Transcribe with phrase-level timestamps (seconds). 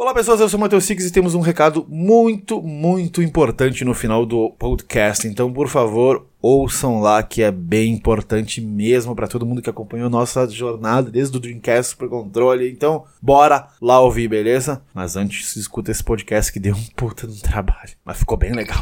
[0.00, 3.92] Olá pessoas, eu sou o Matheus Six e temos um recado muito, muito importante no
[3.92, 5.26] final do podcast.
[5.26, 10.08] Então, por favor, ouçam lá que é bem importante mesmo para todo mundo que acompanhou
[10.08, 12.70] nossa jornada desde o Dreamcast pro controle.
[12.70, 14.80] Então, bora lá ouvir, beleza?
[14.94, 18.80] Mas antes, escuta esse podcast que deu um puta no trabalho, mas ficou bem legal.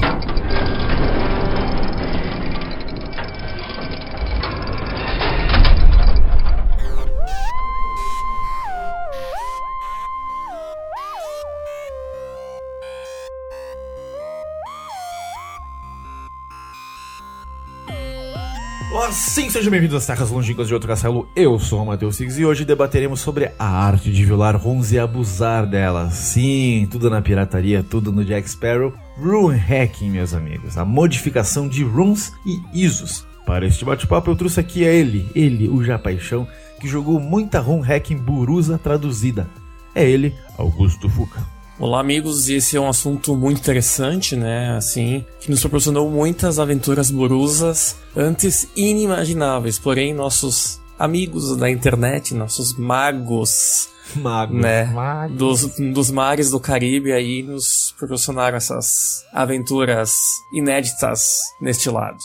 [19.19, 21.27] Assim, sejam bem-vindos às terras longínquas de outro castelo.
[21.35, 24.99] Eu sou o Matheus Six e hoje debateremos sobre a arte de violar runs e
[24.99, 26.13] abusar delas.
[26.13, 28.93] Sim, tudo na pirataria, tudo no Jack Sparrow.
[29.17, 30.77] Rune Hacking, meus amigos.
[30.77, 33.27] A modificação de runs e ISOs.
[33.47, 36.47] Para este bate-papo eu trouxe aqui a ele, ele, o Japaixão,
[36.79, 39.49] que jogou muita run hacking burusa traduzida.
[39.95, 41.56] É ele, Augusto Fuca.
[41.79, 44.75] Olá, amigos, esse é um assunto muito interessante, né?
[44.75, 49.79] Assim, que nos proporcionou muitas aventuras burusas antes inimagináveis.
[49.79, 54.55] Porém, nossos amigos da internet, nossos magos, Mago.
[54.55, 54.87] né?
[54.87, 55.35] Mago.
[55.35, 60.17] Dos, dos mares do Caribe aí nos proporcionaram essas aventuras
[60.55, 62.17] inéditas neste lado.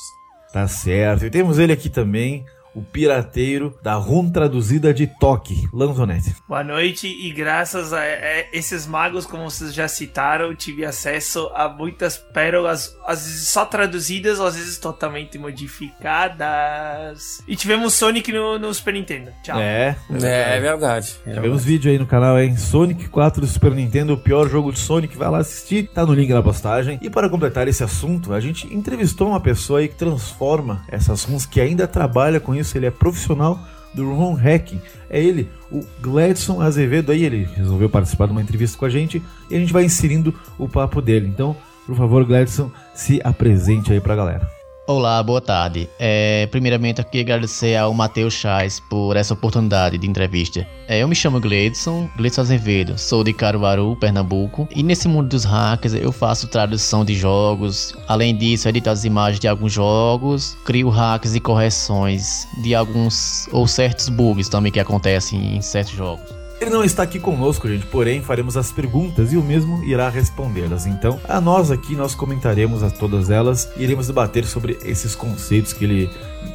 [0.54, 1.26] Tá certo.
[1.26, 6.36] E temos ele aqui também, o pirateiro da run traduzida de Toque, Lanzonete.
[6.48, 11.68] Boa noite e graças a, a esses magos, como vocês já citaram, tive acesso a
[11.68, 17.44] muitas pérolas, às vezes só traduzidas, às vezes totalmente modificadas.
[17.48, 19.32] E tivemos Sonic no, no Super Nintendo.
[19.44, 19.60] Tchau.
[19.60, 21.16] É, É, é verdade.
[21.26, 22.56] É Tivemos vídeo aí no canal, hein?
[22.56, 25.18] Sonic 4 do Super Nintendo, o pior jogo de Sonic.
[25.18, 27.00] Vai lá assistir, tá no link na postagem.
[27.02, 31.46] E para completar esse assunto, a gente entrevistou uma pessoa aí que transforma essas runs,
[31.46, 32.61] que ainda trabalha com isso.
[32.78, 33.60] Ele é profissional
[33.94, 34.82] do run hacking.
[35.10, 37.12] É ele, o Gladson Azevedo.
[37.12, 40.34] Aí ele resolveu participar de uma entrevista com a gente e a gente vai inserindo
[40.58, 41.28] o papo dele.
[41.28, 44.61] Então, por favor, Gladson, se apresente aí pra galera.
[44.94, 45.90] Olá, boa tarde.
[45.98, 50.68] É, primeiramente, eu queria agradecer ao Matheus Chais por essa oportunidade de entrevista.
[50.86, 55.46] É, eu me chamo Gleidson, Gleidson Azevedo, sou de Caruaru, Pernambuco, e nesse mundo dos
[55.46, 60.90] hackers eu faço tradução de jogos, além disso, edito as imagens de alguns jogos, crio
[60.90, 66.41] hacks e correções de alguns ou certos bugs também que acontecem em certos jogos.
[66.62, 70.86] Ele não está aqui conosco, gente, porém faremos as perguntas e o mesmo irá respondê-las.
[70.86, 75.74] Então, a nós aqui, nós comentaremos a todas elas e iremos debater sobre esses conceitos
[75.74, 76.10] que ele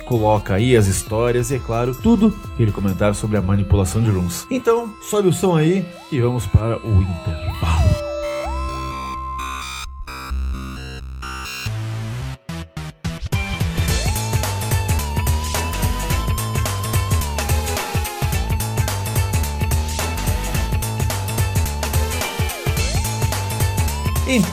[0.04, 4.08] coloca aí, as histórias e, é claro, tudo que ele comentar sobre a manipulação de
[4.08, 4.46] runs.
[4.48, 7.85] Então, sobe o som aí e vamos para o intervalo.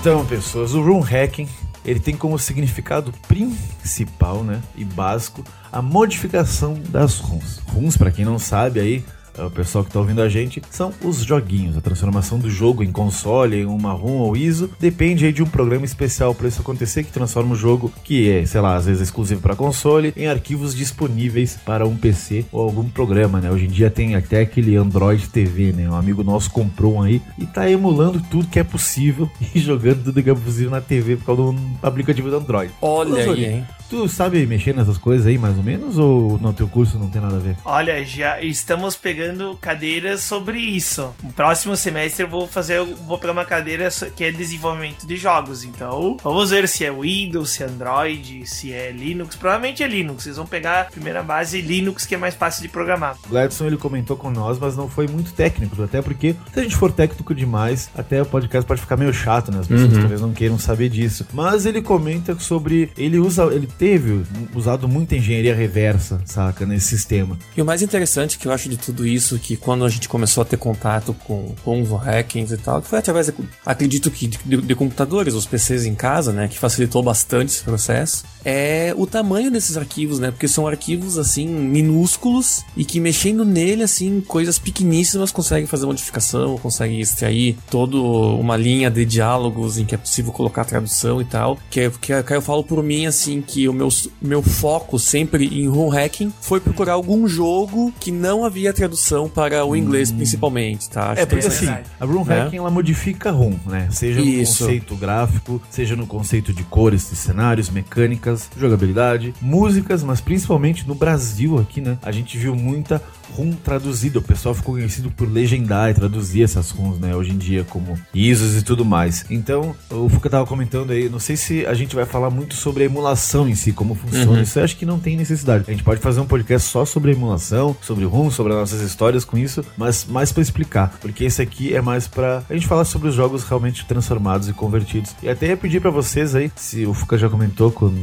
[0.04, 1.48] Então, pessoas, o rune hacking
[1.86, 7.62] ele tem como significado principal, né, e básico a modificação das runs.
[7.70, 9.06] Runs, para quem não sabe aí,
[9.38, 11.78] o pessoal que tá ouvindo a gente, são os joguinhos.
[11.78, 15.48] A transformação do jogo em console, em uma ROM ou ISO, depende aí de um
[15.48, 19.02] programa especial para isso acontecer, que transforma o jogo, que é, sei lá, às vezes
[19.02, 23.52] exclusivo para console, em arquivos disponíveis para um PC ou algum programa, né?
[23.52, 25.90] Hoje em dia tem até aquele Android TV, né?
[25.90, 30.04] Um amigo nosso comprou um aí e tá emulando tudo que é possível e jogando
[30.04, 32.72] tudo que é possível na TV por causa do aplicativo do Android.
[32.82, 33.66] Olha aí, hein?
[33.94, 36.00] Tu sabe mexer nessas coisas aí, mais ou menos?
[36.00, 37.56] Ou no teu curso não tem nada a ver?
[37.64, 41.14] Olha, já estamos pegando cadeiras sobre isso.
[41.22, 45.64] No próximo semestre eu vou fazer, vou pegar uma cadeira que é desenvolvimento de jogos.
[45.64, 49.36] Então, vamos ver se é Windows, se é Android, se é Linux.
[49.36, 50.24] Provavelmente é Linux.
[50.24, 53.16] Vocês vão pegar a primeira base Linux, que é mais fácil de programar.
[53.28, 56.64] O Gladson ele comentou com nós, mas não foi muito técnico, até porque se a
[56.64, 59.60] gente for técnico demais, até o podcast pode ficar meio chato, né?
[59.60, 61.28] As pessoas talvez não queiram saber disso.
[61.32, 64.24] Mas ele comenta sobre ele usa, ele teve
[64.56, 67.38] usado muita engenharia reversa, saca, nesse sistema.
[67.58, 70.42] E o mais interessante que eu acho de tudo isso, que quando a gente começou
[70.42, 73.34] a ter contato com, com os hackings e tal, que foi através, de,
[73.66, 78.24] acredito que de, de computadores, os PCs em casa, né, que facilitou bastante esse processo,
[78.46, 83.84] é o tamanho desses arquivos, né, porque são arquivos, assim, minúsculos e que mexendo nele,
[83.84, 89.94] assim, coisas pequeníssimas conseguem fazer modificação, conseguem extrair toda uma linha de diálogos em que
[89.94, 93.42] é possível colocar tradução e tal, que, é- que, que eu falo por mim, assim,
[93.42, 93.90] que o meu,
[94.22, 99.66] meu foco sempre em ROM hacking foi procurar algum jogo que não havia tradução para
[99.66, 100.18] o inglês, Hum.
[100.18, 101.14] principalmente, tá?
[101.18, 102.42] É, que porque essa- assim, a ROM Né?
[102.44, 103.88] hacking ela modifica ROM, né?
[103.92, 104.64] Seja no Isso.
[104.64, 110.96] conceito gráfico, seja no conceito de cores, de cenários, mecânicas, jogabilidade, músicas, mas principalmente no
[110.96, 111.98] Brasil aqui, né?
[112.02, 113.02] A gente viu muita
[113.36, 114.20] ROM traduzida.
[114.20, 117.16] O pessoal ficou conhecido por legendar e traduzir essas ROMs, né?
[117.16, 119.26] Hoje em dia, como ISOs e tudo mais.
[119.30, 122.84] Então, o Fuca tava comentando aí, não sei se a gente vai falar muito sobre
[122.84, 124.32] a emulação em si, como funciona.
[124.32, 124.42] Uhum.
[124.42, 125.66] Isso eu acho que não tem necessidade.
[125.68, 129.24] A gente pode fazer um podcast só sobre emulação, sobre ROM, sobre as nossas histórias
[129.24, 132.86] com isso, mas mais pra explicar, porque esse aqui é mais pra a gente falar
[132.86, 135.16] sobre os jogos realmente transformados e convertidos.
[135.22, 137.98] E até ia pedir pra vocês aí, se o Fuca já comentou, quando,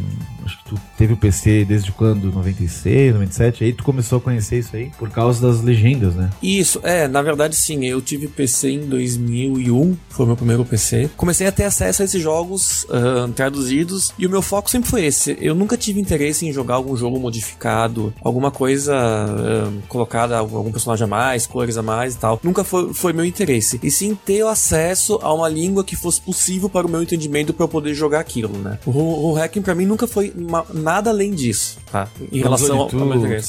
[0.44, 2.30] acho tu teve o PC desde quando?
[2.30, 3.64] 96, 97?
[3.64, 6.30] Aí tu começou a conhecer isso aí por causa das legendas, né?
[6.40, 11.10] Isso, é, na verdade sim, eu tive PC em 2001, foi o meu primeiro PC.
[11.16, 15.04] Comecei a ter acesso a esses jogos ah, traduzidos e o meu foco sempre foi
[15.04, 15.36] esse.
[15.40, 21.04] Eu nunca tive interesse em jogar algum jogo modificado, alguma coisa ah, colocada, algum personagem
[21.04, 22.38] a mais, cores a mais e tal.
[22.42, 23.80] Nunca foi, foi meu interesse.
[23.82, 27.52] E sim ter o acesso a uma língua que fosse possível para o meu entendimento
[27.52, 28.78] para eu poder jogar aquilo, né?
[28.86, 30.32] O, o hacking pra mim nunca foi
[30.72, 32.08] nada além disso, tá?
[32.32, 32.96] Em relação ao, tu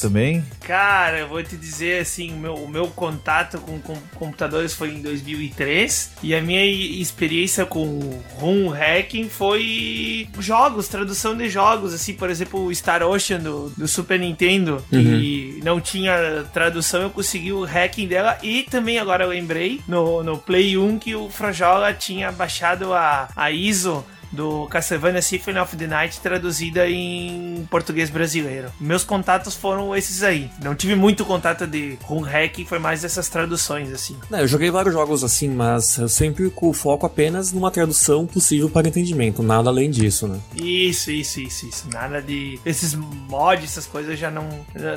[0.00, 0.44] também.
[0.60, 4.94] Cara, eu vou te dizer assim, o meu, o meu contato com, com computadores foi
[4.94, 12.14] em 2003 e a minha experiência com ROM hacking foi jogos, tradução de jogos, assim,
[12.14, 17.52] por exemplo, o Star Ocean do, do Super Nintendo, que não tinha tradução, eu consegui
[17.52, 21.92] o hacking dela e também agora eu lembrei no, no Play 1 que o Frajola
[21.92, 28.72] tinha baixado a, a ISO do Castlevania Symphony of the Night traduzida em português brasileiro.
[28.80, 30.50] Meus contatos foram esses aí.
[30.62, 34.16] Não tive muito contato de ROM hack, foi mais essas traduções assim.
[34.30, 38.26] Não, eu joguei vários jogos assim, mas eu sempre com o foco apenas numa tradução
[38.26, 40.38] possível para entendimento, nada além disso, né?
[40.54, 41.88] Isso, isso, isso, isso.
[41.90, 44.48] Nada de esses mods, essas coisas já não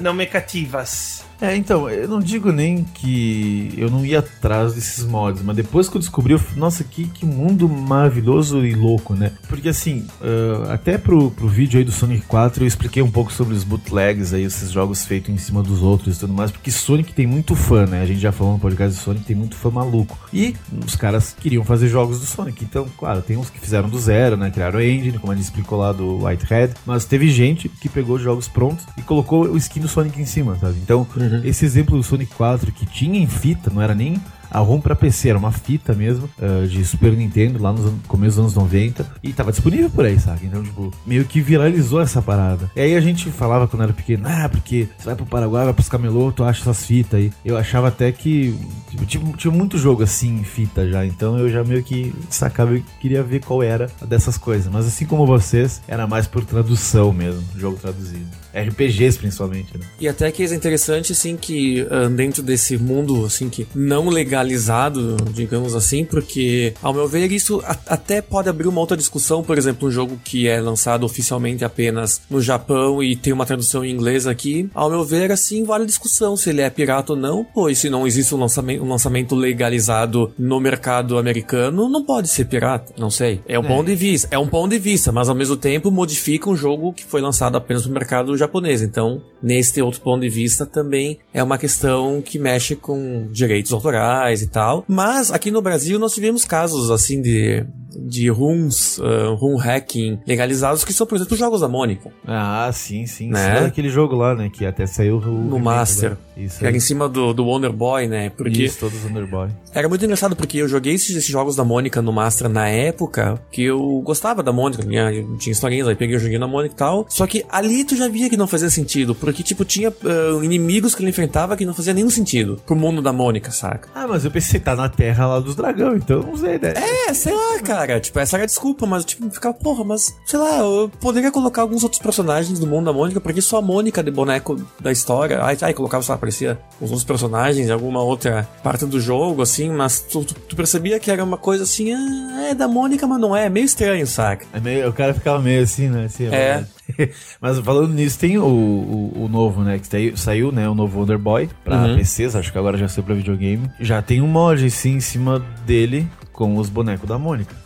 [0.01, 1.23] não me cativas.
[1.41, 5.89] É, então, eu não digo nem que eu não ia atrás desses mods, mas depois
[5.89, 9.31] que eu descobri, eu, nossa, que, que mundo maravilhoso e louco, né?
[9.47, 13.31] Porque assim, ah, até pro, pro vídeo aí do Sonic 4 eu expliquei um pouco
[13.31, 16.71] sobre os bootlegs aí, esses jogos feitos em cima dos outros e tudo mais, porque
[16.71, 18.01] Sonic tem muito fã, né?
[18.01, 20.17] A gente já falou no podcast do Sonic, tem muito fã maluco.
[20.31, 20.55] E
[20.85, 24.37] os caras queriam fazer jogos do Sonic, então, claro, tem uns que fizeram do zero,
[24.37, 24.49] né?
[24.51, 28.17] Criaram a engine, como a gente explicou lá do Whitehead, mas teve gente que pegou
[28.17, 30.77] jogos prontos e colocou o skin do Sonic em cima, sabe?
[30.81, 31.05] Então,
[31.43, 34.21] esse exemplo do Sonic 4 que tinha em fita, não era nem
[34.55, 38.35] a ROM pra PC, era uma fita mesmo, ah, de Super Nintendo, lá an- começo
[38.37, 40.45] dos anos 90, e tava disponível por aí, sabe?
[40.45, 42.69] Então, tipo, meio que viralizou essa parada.
[42.75, 45.73] E aí a gente falava quando era pequeno, ah, porque você vai pro Paraguai, vai
[45.73, 47.31] pros camelô, tu acha essas fitas aí.
[47.43, 48.55] Eu achava até que,
[48.89, 52.83] tipo, tinha, tinha muito jogo assim fita já, então eu já meio que sacava e
[52.99, 54.71] queria ver qual era dessas coisas.
[54.71, 58.25] Mas assim como vocês, era mais por tradução mesmo, jogo traduzido.
[58.53, 59.85] RPGs principalmente, né?
[59.99, 64.09] E até que é interessante, assim, que ah, dentro desse mundo, assim, que não
[64.45, 69.43] legalizado, digamos assim, porque, ao meu ver, isso a- até pode abrir uma outra discussão,
[69.43, 73.83] por exemplo, um jogo que é lançado oficialmente apenas no Japão e tem uma tradução
[73.83, 77.45] em inglês aqui, ao meu ver, assim, vale discussão se ele é pirata ou não,
[77.53, 82.45] pois se não existe um lançamento, um lançamento legalizado no mercado americano, não pode ser
[82.45, 83.41] pirata, não sei.
[83.47, 86.49] É um ponto de vista, é um ponto de vista, mas ao mesmo tempo modifica
[86.49, 88.81] um jogo que foi lançado apenas no mercado japonês.
[88.81, 93.95] Então, nesse outro ponto de vista, também é uma questão que mexe com direitos autorais
[94.41, 94.83] e tal.
[94.87, 97.65] Mas aqui no Brasil nós tivemos casos assim de
[97.97, 102.11] de runs, uh, rum hacking legalizados que são, por exemplo, jogos da Mônica.
[102.27, 103.29] Ah, sim, sim.
[103.29, 103.61] Né?
[103.61, 103.65] Né?
[103.67, 104.49] aquele jogo lá, né?
[104.49, 106.17] Que até saiu o remake Master.
[106.37, 106.59] Isso.
[106.59, 108.29] Que era em cima do, do Wonder Boy, né?
[108.29, 109.49] Porque Isso, todos Underboy.
[109.73, 113.39] Era muito engraçado porque eu joguei esses, esses jogos da Mônica no Master na época
[113.51, 116.77] que eu gostava da Mônica, tinha, tinha historinhas, aí peguei o joguinho da Mônica e
[116.77, 117.05] tal.
[117.09, 120.93] Só que ali tu já via que não fazia sentido, porque, tipo, tinha ah, inimigos
[120.93, 123.87] que ele enfrentava que não fazia nenhum sentido pro mundo da Mônica, saca?
[123.95, 126.73] Ah, mas eu pensei, tá na terra lá dos dragão, então não sei, né?
[127.07, 127.99] É, sei lá, cara.
[127.99, 131.61] Tipo, essa era a desculpa, mas tipo, ficava, porra, mas sei lá, eu poderia colocar
[131.63, 135.43] alguns outros personagens do mundo da Mônica, porque só a Mônica de boneco da história.
[135.43, 139.69] Aí, aí colocava, só aparecia os outros personagens em alguma outra parte do jogo, assim,
[139.69, 143.19] mas tu, tu- tu percebia que era uma coisa assim, ah, é da Mônica, mas
[143.19, 144.45] não é, meio estranho, saca?
[144.53, 146.05] É meio- o cara ficava meio assim, né?
[146.05, 146.29] Assim, É.
[146.29, 146.67] verdade.
[147.41, 149.79] Mas falando nisso, tem o, o, o novo, né?
[149.79, 150.67] Que saiu, saiu, né?
[150.69, 151.95] O novo Wonderboy pra Uhum.
[151.97, 153.69] PCs, acho que agora já saiu pra videogame.
[153.79, 157.55] Já tem um mod, sim, em cima dele com os bonecos da Mônica.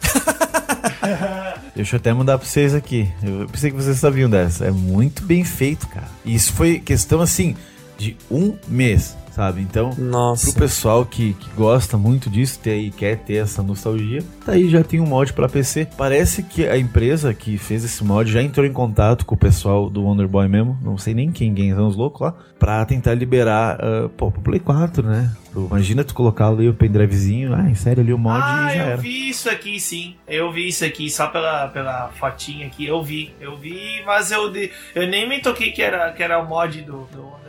[1.75, 3.09] Deixa eu até mandar pra vocês aqui.
[3.23, 4.65] Eu pensei que vocês sabiam dessa.
[4.65, 6.07] É muito bem feito, cara.
[6.25, 7.55] E isso foi questão, assim,
[7.97, 9.15] de um mês.
[9.39, 9.61] Sabe?
[9.61, 10.51] Então, Nossa.
[10.51, 14.69] pro pessoal que, que gosta muito disso ter, e quer ter essa nostalgia, tá aí
[14.69, 15.87] já tem um mod pra PC.
[15.97, 19.89] Parece que a empresa que fez esse mod já entrou em contato com o pessoal
[19.89, 23.13] do Wonder Boy mesmo, não sei nem quem, quem são os loucos lá, pra tentar
[23.13, 25.31] liberar uh, pô, pro Play 4, né?
[25.55, 28.87] Imagina tu colocar ali o pendrivezinho, ah, insere ali o mod ah, e já eu
[28.89, 28.97] era.
[28.97, 30.15] vi isso aqui sim.
[30.27, 32.85] Eu vi isso aqui só pela, pela fotinha aqui.
[32.85, 33.33] Eu vi.
[33.41, 34.51] Eu vi, mas eu,
[34.93, 37.39] eu nem me toquei que era, que era o mod do, do.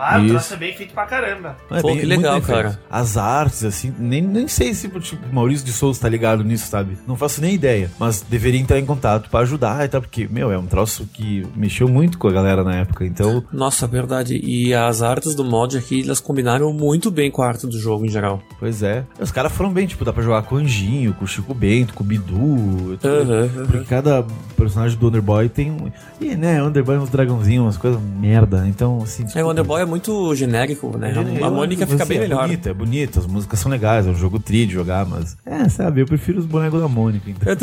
[0.00, 1.56] Ah, o troço é bem feito pra caramba.
[1.68, 2.78] Não, Pô, bem- que legal, cara.
[2.88, 6.68] As artes, assim, nem, nem sei se tipo, o Maurício de Souza tá ligado nisso,
[6.68, 6.96] sabe?
[7.06, 7.90] Não faço nem ideia.
[7.98, 11.44] Mas deveria entrar em contato pra ajudar e tal, porque, meu, é um troço que
[11.56, 13.04] mexeu muito com a galera na época.
[13.04, 14.36] Então, Nossa, verdade.
[14.36, 18.04] E as artes do mod aqui, elas combinaram muito bem com a arte do jogo
[18.04, 18.40] em geral.
[18.58, 19.04] pois é.
[19.20, 21.94] Os caras foram bem, tipo, dá pra jogar com o Anjinho, com o Chico Bento,
[21.94, 22.98] com o Bidu.
[23.04, 23.66] Aham, aham.
[23.66, 24.24] Porque cada
[24.56, 25.90] personagem do Wonder Boy tem um.
[26.20, 28.64] E, né, Wonder Boy é uns dragãozinhos, umas coisas merda.
[28.68, 29.24] Então, assim.
[29.34, 31.12] É, o Wonder Boy é muito genérico, né?
[31.14, 32.42] Eu- A Mônica eu- fica assim, bem é melhor.
[32.42, 35.36] bonito, é bonito, as músicas são legais, é um jogo tri de jogar, mas.
[35.46, 37.54] É, sabe, eu prefiro os bonecos da Mônica, então.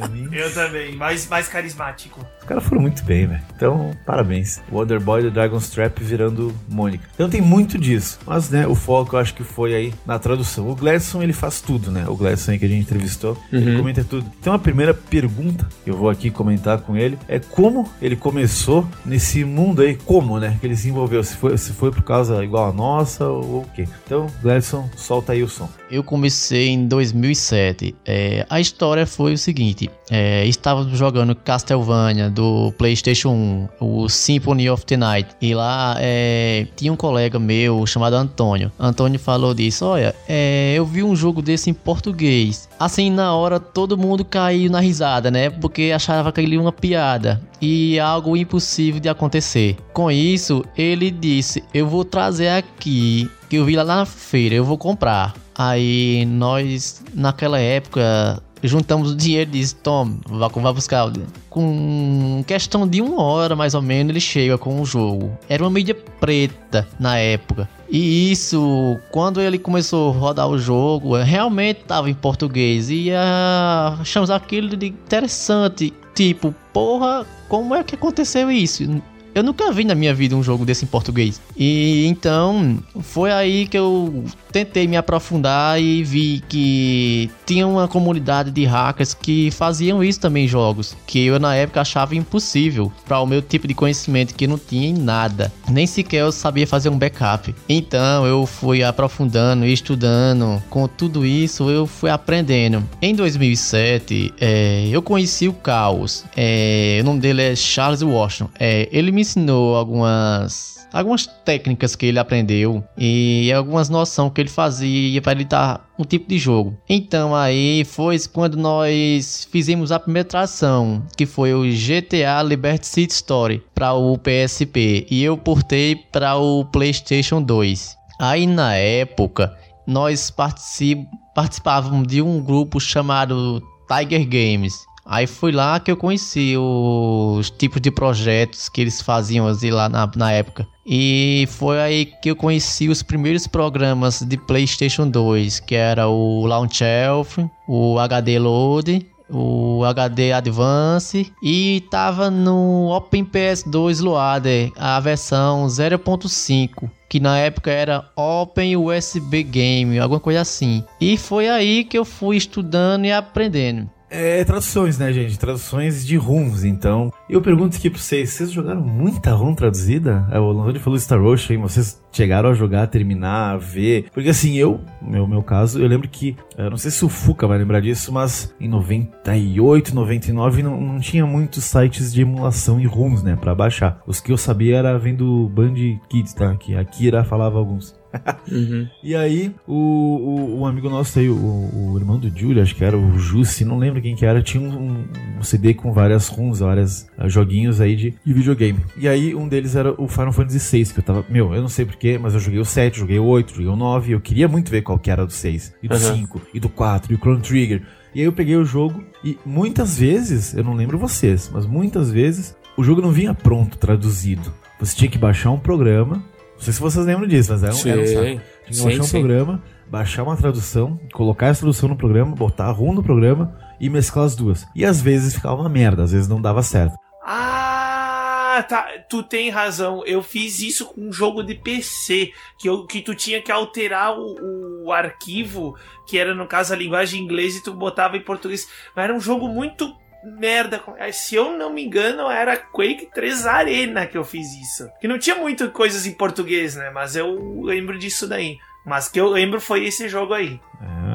[0.00, 0.28] Pra mim.
[0.32, 2.24] Eu também, mais, mais carismático.
[2.40, 3.42] Os caras foram muito bem, velho.
[3.54, 4.60] Então, parabéns.
[4.70, 7.04] Wonder Boy do Dragon's Trap virando Mônica.
[7.14, 8.18] Então tem muito disso.
[8.26, 10.68] Mas, né, o foco eu acho que foi aí na tradução.
[10.68, 12.06] O Gladson, ele faz tudo, né?
[12.08, 14.30] O Gladson aí que a gente entrevistou, ele comenta tudo.
[14.40, 18.86] Então a primeira pergunta que eu vou aqui comentar com ele é como ele começou
[19.04, 20.56] nesse mundo aí, como, né?
[20.60, 21.22] Que ele se envolveu.
[21.22, 23.86] Se foi, se foi por causa igual a nossa ou o quê.
[24.06, 25.68] Então, Gladson, solta aí o som.
[25.90, 27.96] Eu comecei em 2007.
[28.06, 34.70] É, a história foi o seguinte: é, estávamos jogando Castlevania do PlayStation 1, o Symphony
[34.70, 38.70] of the Night, e lá é, tinha um colega meu chamado Antônio.
[38.78, 42.68] Antônio falou disso: Olha, é, eu vi um jogo desse em português.
[42.78, 45.50] Assim, na hora todo mundo caiu na risada, né?
[45.50, 49.76] Porque achava que ele uma piada e algo impossível de acontecer.
[49.92, 54.64] Com isso, ele disse: Eu vou trazer aqui, que eu vi lá na feira, eu
[54.64, 55.34] vou comprar.
[55.62, 61.12] Aí nós, naquela época, juntamos o dinheiro e disse: Tom, vá, vá buscar.
[61.50, 65.38] Com questão de uma hora mais ou menos, ele chega com o jogo.
[65.50, 67.68] Era uma mídia preta na época.
[67.90, 72.88] E isso, quando ele começou a rodar o jogo, realmente estava em português.
[72.88, 75.92] E ah, achamos aquilo de interessante.
[76.14, 79.02] Tipo, porra, como é que aconteceu isso?
[79.34, 81.40] Eu nunca vi na minha vida um jogo desse em português.
[81.56, 88.50] E então foi aí que eu tentei me aprofundar e vi que tinha uma comunidade
[88.50, 93.20] de hackers que faziam isso também em jogos, que eu na época achava impossível para
[93.20, 95.52] o meu tipo de conhecimento que não tinha em nada.
[95.68, 97.54] Nem sequer eu sabia fazer um backup.
[97.68, 100.62] Então eu fui aprofundando e estudando.
[100.68, 102.82] Com tudo isso eu fui aprendendo.
[103.00, 106.24] Em 2007 é, eu conheci o Caos.
[106.36, 108.50] É, o nome dele é Charles Washington.
[108.58, 114.50] É, ele me ensinou algumas algumas técnicas que ele aprendeu e algumas noções que ele
[114.50, 116.76] fazia para editar um tipo de jogo.
[116.88, 123.12] Então aí foi quando nós fizemos a primeira tração, que foi o GTA Liberty City
[123.12, 127.96] Story para o PSP e eu portei para o PlayStation 2.
[128.18, 134.89] Aí na época nós particip participávamos de um grupo chamado Tiger Games.
[135.04, 139.88] Aí foi lá que eu conheci os tipos de projetos que eles faziam assim, lá
[139.88, 140.66] na, na época.
[140.86, 146.46] E foi aí que eu conheci os primeiros programas de PlayStation 2, que era o
[146.46, 147.38] Launch Elf,
[147.68, 157.18] o HD Load, o HD Advance e tava no OpenPS2 Loader, a versão 0.5 que
[157.18, 160.84] na época era Open USB Game, alguma coisa assim.
[161.00, 163.90] E foi aí que eu fui estudando e aprendendo.
[164.10, 165.38] É traduções, né, gente?
[165.38, 167.12] Traduções de runs, então.
[167.28, 170.26] Eu pergunto aqui pra vocês, vocês jogaram muita rum traduzida?
[170.32, 174.06] É, o Landoni falou Star Ocean, vocês chegaram a jogar, terminar, ver?
[174.12, 177.46] Porque assim, eu, no meu caso, eu lembro que, eu não sei se o Fuca
[177.46, 182.86] vai lembrar disso, mas em 98, 99 não, não tinha muitos sites de emulação e
[182.86, 184.02] ROMs, né, pra baixar.
[184.06, 185.74] Os que eu sabia era vendo Band
[186.08, 186.56] Kids, tá?
[186.56, 187.99] Que a Kira falava alguns.
[188.50, 188.88] Uhum.
[189.02, 192.84] E aí, o, o, um amigo nosso aí, o, o irmão do Júlio, acho que
[192.84, 195.04] era o Jussi, não lembro quem que era, tinha um,
[195.38, 198.80] um CD com várias runs, várias uh, joguinhos aí de, de videogame.
[198.96, 201.68] E aí, um deles era o Final Fantasy VI, que eu tava, meu, eu não
[201.68, 204.48] sei porquê, mas eu joguei o 7, joguei o 8, joguei o 9, eu queria
[204.48, 206.16] muito ver qual que era do 6, e do Uhum.
[206.16, 207.82] 5, e do 4, e o Chrono Trigger.
[208.14, 212.10] E aí eu peguei o jogo, e muitas vezes, eu não lembro vocês, mas muitas
[212.10, 214.52] vezes, o jogo não vinha pronto, traduzido.
[214.80, 216.24] Você tinha que baixar um programa,
[216.60, 218.22] não sei se vocês lembram disso, mas era um, era um saco.
[218.22, 219.18] Tinha que baixar um sim.
[219.18, 223.88] programa, baixar uma tradução, colocar essa tradução no programa, botar a ROM no programa e
[223.88, 224.66] mesclar as duas.
[224.76, 226.94] E às vezes ficava uma merda, às vezes não dava certo.
[227.24, 228.86] Ah, Ah, tá.
[229.08, 230.04] Tu tem razão.
[230.04, 232.30] Eu fiz isso com um jogo de PC.
[232.58, 235.74] Que, eu, que tu tinha que alterar o, o arquivo,
[236.06, 238.68] que era, no caso, a linguagem inglesa, e tu botava em português.
[238.94, 239.90] Mas era um jogo muito
[240.22, 240.82] merda.
[241.12, 244.88] Se eu não me engano, era Quake 3 Arena que eu fiz isso.
[245.00, 246.90] Que não tinha muitas coisas em português, né?
[246.90, 248.58] Mas eu lembro disso daí.
[248.84, 250.58] Mas que eu lembro foi esse jogo aí.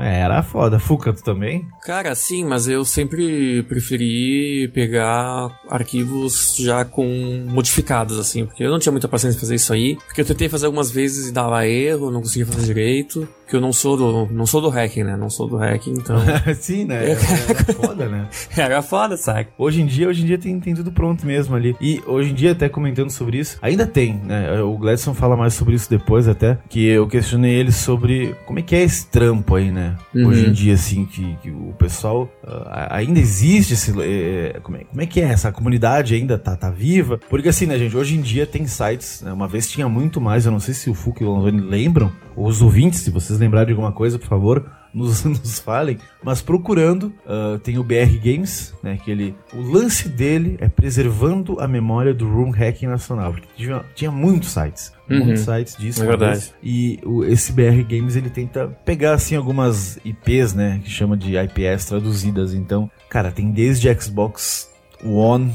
[0.02, 0.80] É, era foda.
[0.80, 1.68] Fuca, tu também?
[1.82, 8.80] Cara, sim, mas eu sempre preferi pegar arquivos já com modificados, assim, porque eu não
[8.80, 9.96] tinha muita paciência de fazer isso aí.
[10.06, 13.28] Porque eu tentei fazer algumas vezes e dava erro, não conseguia fazer direito.
[13.46, 15.16] Porque eu não sou do, não sou do hacking, né?
[15.16, 16.18] Não sou do hacking, então.
[16.60, 17.12] sim, né?
[17.12, 18.28] Era foda, né?
[18.58, 19.50] Era foda, sabe?
[19.56, 21.76] Hoje em dia, hoje em dia tem, tem tudo pronto mesmo ali.
[21.80, 24.62] E hoje em dia, até comentando sobre isso, ainda tem, né?
[24.62, 26.58] O Gladson fala mais sobre isso depois, até.
[26.68, 29.96] Que eu questionei ele sobre como é que é esse trampo aí, né?
[30.14, 30.28] Uhum.
[30.28, 33.92] Hoje em dia, assim, que, que o pessoal uh, ainda existe esse.
[34.02, 35.26] É, como, é, como é que é?
[35.26, 37.20] Essa comunidade ainda tá, tá viva?
[37.30, 37.96] Porque assim, né, gente?
[37.96, 39.32] Hoje em dia tem sites, né?
[39.32, 42.12] Uma vez tinha muito mais, eu não sei se o Fuki e o Lanzoni lembram,
[42.36, 46.42] ou os ouvintes, se vocês lembrarem de alguma coisa, por favor, nos, nos falem, mas
[46.42, 51.68] procurando, uh, tem o BR Games, né, que ele, o lance dele é preservando a
[51.68, 55.26] memória do Room Hacking Nacional, porque tinha, tinha muitos sites, uhum.
[55.26, 56.02] muitos sites disso.
[56.02, 56.40] É verdade.
[56.40, 61.18] Vez, e o, esse BR Games, ele tenta pegar, assim, algumas IPs, né, que chama
[61.18, 64.74] de IPS traduzidas, então, cara, tem desde Xbox
[65.04, 65.54] One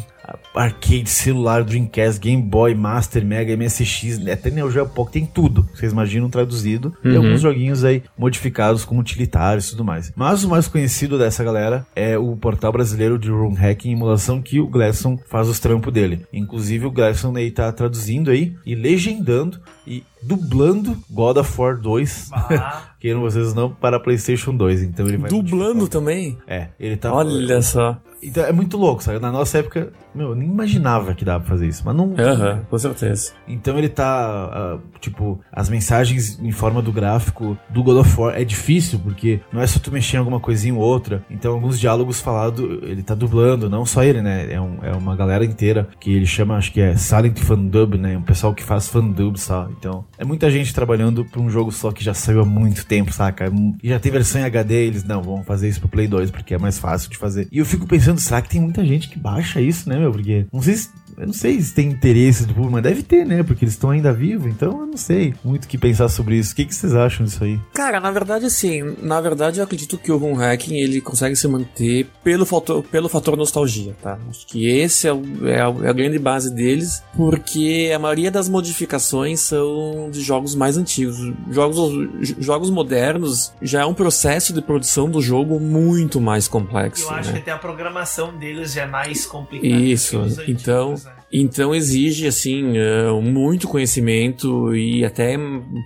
[0.55, 5.69] arcade, celular, Dreamcast, Game Boy, Master, Mega, MSX, até Neo Geo Pocket, tem tudo.
[5.75, 6.95] Vocês imaginam traduzido.
[7.05, 7.13] Uhum.
[7.13, 10.13] E alguns joguinhos aí modificados como utilitários e tudo mais.
[10.15, 14.61] Mas o mais conhecido dessa galera é o portal brasileiro de Room Hacking emulação que
[14.61, 16.25] o Glasson faz os trampos dele.
[16.33, 22.31] Inclusive o Glasson aí tá traduzindo aí e legendando e dublando God of War 2.
[22.33, 22.83] Ah.
[22.99, 24.83] Queiram vocês não para PlayStation 2.
[24.83, 26.37] Então ele vai dublando também.
[26.47, 27.99] É, ele tá Olha só.
[28.23, 29.19] Então é muito louco, sabe?
[29.19, 32.15] Na nossa época, meu, eu nem imaginava que dava pra fazer isso, mas não.
[32.19, 33.33] Aham, uhum, com certeza.
[33.49, 38.35] Então ele tá, uh, tipo, as mensagens em forma do gráfico do God of War
[38.39, 41.25] é difícil, porque não é só tu mexer em alguma coisinha ou outra.
[41.31, 44.53] Então alguns diálogos falados, ele tá dublando, não só ele, né?
[44.53, 48.19] É, um, é uma galera inteira que ele chama, acho que é Silent Fandub, né?
[48.19, 49.75] Um pessoal que faz fandub, sabe?
[49.79, 53.11] Então é muita gente trabalhando pra um jogo só que já saiu há muito tempo,
[53.11, 53.51] saca?
[53.83, 56.53] E já tem versão em HD, eles, não, vamos fazer isso pro Play 2, porque
[56.53, 57.49] é mais fácil de fazer.
[57.51, 60.13] E eu fico pensando, será que tem muita gente que baixa isso, né, meu?
[60.13, 63.27] Porque não sei se eu não sei se tem interesse do público, mas deve ter,
[63.27, 63.43] né?
[63.43, 66.53] Porque eles estão ainda vivos, então eu não sei muito o que pensar sobre isso.
[66.53, 67.61] O que, que vocês acham disso aí?
[67.75, 71.47] Cara, na verdade, assim, na verdade eu acredito que o Room Hacking ele consegue se
[71.47, 74.19] manter pelo fator, pelo fator nostalgia, tá?
[74.31, 78.31] Acho que esse é, o, é, a, é a grande base deles, porque a maioria
[78.31, 81.17] das modificações são de jogos mais antigos.
[81.51, 81.93] Jogos,
[82.39, 87.05] jogos modernos já é um processo de produção do jogo muito mais complexo.
[87.05, 87.35] Eu acho né?
[87.35, 89.75] que até a programação deles já é mais complicada.
[89.75, 90.17] Isso,
[90.49, 90.93] então.
[90.93, 91.10] Antigos, né?
[91.11, 91.20] design.
[91.33, 95.37] Então exige assim eh, muito conhecimento e até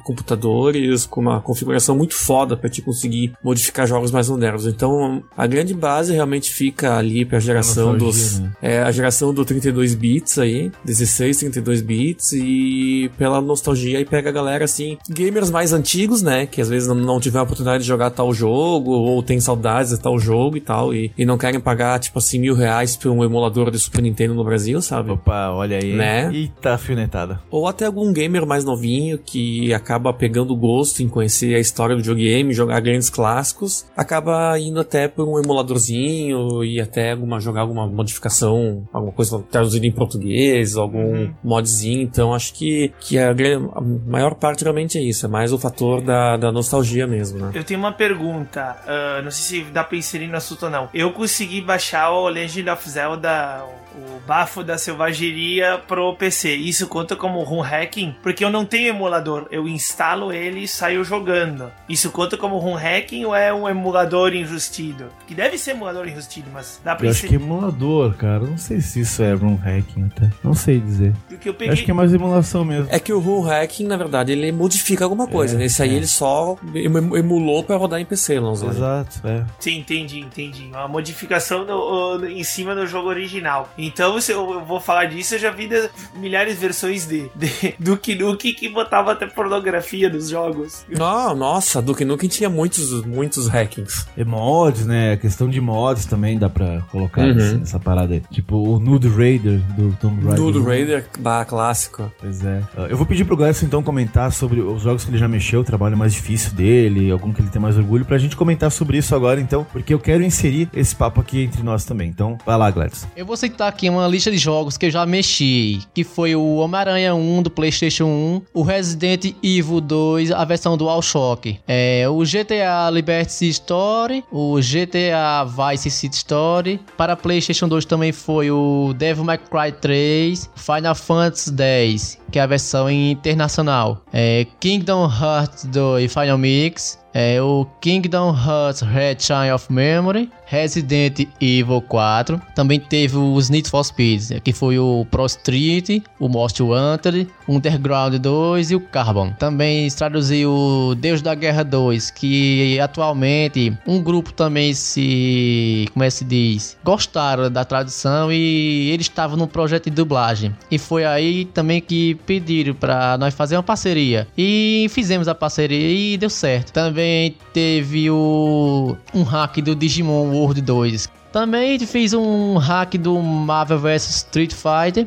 [0.04, 4.66] computadores com uma configuração muito foda para te conseguir modificar jogos mais modernos.
[4.66, 8.52] Então a grande base realmente fica ali para a geração dos né?
[8.62, 14.30] é a geração do 32 bits aí, 16, 32 bits e pela nostalgia aí pega
[14.30, 17.82] a galera assim, gamers mais antigos, né, que às vezes não, não tiveram a oportunidade
[17.82, 21.36] de jogar tal jogo ou tem saudades de tal jogo e tal e, e não
[21.36, 25.10] querem pagar tipo assim mil reais por um emulador de Super Nintendo no Brasil, sabe?
[25.10, 25.92] Opa olha aí.
[25.92, 26.30] Né?
[26.32, 27.40] Eita, fionetada.
[27.50, 32.02] Ou até algum gamer mais novinho que acaba pegando gosto em conhecer a história do
[32.02, 37.86] videogame, jogar grandes clássicos, acaba indo até por um emuladorzinho e até alguma, jogar alguma
[37.86, 41.34] modificação, alguma coisa traduzida em português, algum uhum.
[41.42, 42.02] modzinho.
[42.02, 46.00] Então acho que, que a, a, maior parte realmente é isso, é mais o fator
[46.00, 47.52] da, da nostalgia mesmo, né?
[47.54, 50.88] Eu tenho uma pergunta, uh, não sei se dá pra inserir no assunto ou não.
[50.92, 56.54] Eu consegui baixar o Legend of Zelda o bafo da selvageria pro PC.
[56.54, 58.14] Isso conta como ROM hacking?
[58.22, 61.70] Porque eu não tenho emulador, eu instalo ele e saio jogando.
[61.88, 65.06] Isso conta como ROM hacking ou é um emulador enrustido?
[65.26, 68.40] Que deve ser emulador enrustido, mas dá pra Eu acho que é emulador, cara.
[68.40, 70.30] Não sei se isso é ROM hacking até.
[70.42, 71.12] Não sei dizer.
[71.28, 71.72] Porque eu peguei...
[71.72, 72.88] Acho que é mais emulação mesmo.
[72.90, 75.56] É que o ROM hacking, na verdade, ele modifica alguma coisa.
[75.56, 75.94] É, Nesse aí é.
[75.94, 79.44] ele só emulou para rodar em PC, não Exato, é.
[79.58, 80.66] Sim, entendi, entendi.
[80.66, 83.68] Uma modificação do, em cima do jogo original.
[83.86, 85.68] Então, se eu vou falar disso, eu já vi
[86.16, 90.86] milhares de versões de, de Duke Nukem que botava até pornografia nos jogos.
[90.88, 94.06] Não, nossa, Duke Nukem tinha muitos, muitos hackings.
[94.16, 95.12] E mods, né?
[95.12, 97.36] A questão de mods também dá pra colocar uhum.
[97.36, 98.22] essa, essa, parada aí.
[98.30, 100.40] Tipo o Nude Raider do Tomb Raider.
[100.40, 102.10] Nude Raider, bah, clássico.
[102.18, 102.62] Pois é.
[102.76, 105.60] Uh, eu vou pedir pro Gleison então comentar sobre os jogos que ele já mexeu,
[105.60, 108.96] o trabalho mais difícil dele, algum que ele tem mais orgulho, pra gente comentar sobre
[108.96, 112.08] isso agora então, porque eu quero inserir esse papo aqui entre nós também.
[112.08, 113.06] Então, vai lá, Gladys.
[113.16, 116.56] Eu vou citar aqui uma lista de jogos que eu já mexi, que foi o
[116.56, 122.20] Homem-Aranha 1 do PlayStation 1, o Resident Evil 2, a versão do DualShock, é, o
[122.20, 129.24] GTA Liberty Story, o GTA Vice City Story, para PlayStation 2 também foi o Devil
[129.24, 136.12] May Cry 3, Final Fantasy X, que é a versão internacional, é, Kingdom Hearts 2
[136.12, 143.16] Final Mix, é o Kingdom Hearts Red Shine of Memory, Resident Evil 4, também teve
[143.16, 148.74] os Need for Speed, que foi o Pro Street, o Most Wanted, Underground 2 e
[148.74, 149.32] o Carbon.
[149.38, 156.08] Também traduziu o Deus da Guerra 2, que atualmente um grupo também se, como é
[156.08, 160.54] que se diz, gostaram da tradução e eles estavam no projeto de dublagem.
[160.70, 164.26] E foi aí também que pediram para nós fazer uma parceria.
[164.36, 166.72] E fizemos a parceria e deu certo.
[166.72, 167.03] Também
[167.52, 171.08] teve o um hack do Digimon World 2.
[171.32, 175.06] Também fiz um hack do Marvel vs Street Fighter,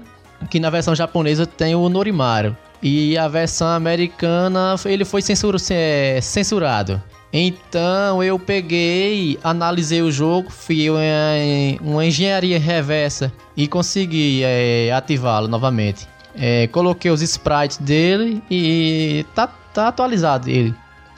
[0.50, 2.56] que na versão japonesa tem o Norimaru.
[2.82, 5.58] E a versão americana ele foi censura,
[6.22, 7.02] censurado.
[7.32, 10.90] Então eu peguei, analisei o jogo, fiz
[11.82, 16.08] uma engenharia reversa e consegui é, ativá-lo novamente.
[16.36, 20.74] É, coloquei os sprites dele e tá, tá atualizado ele.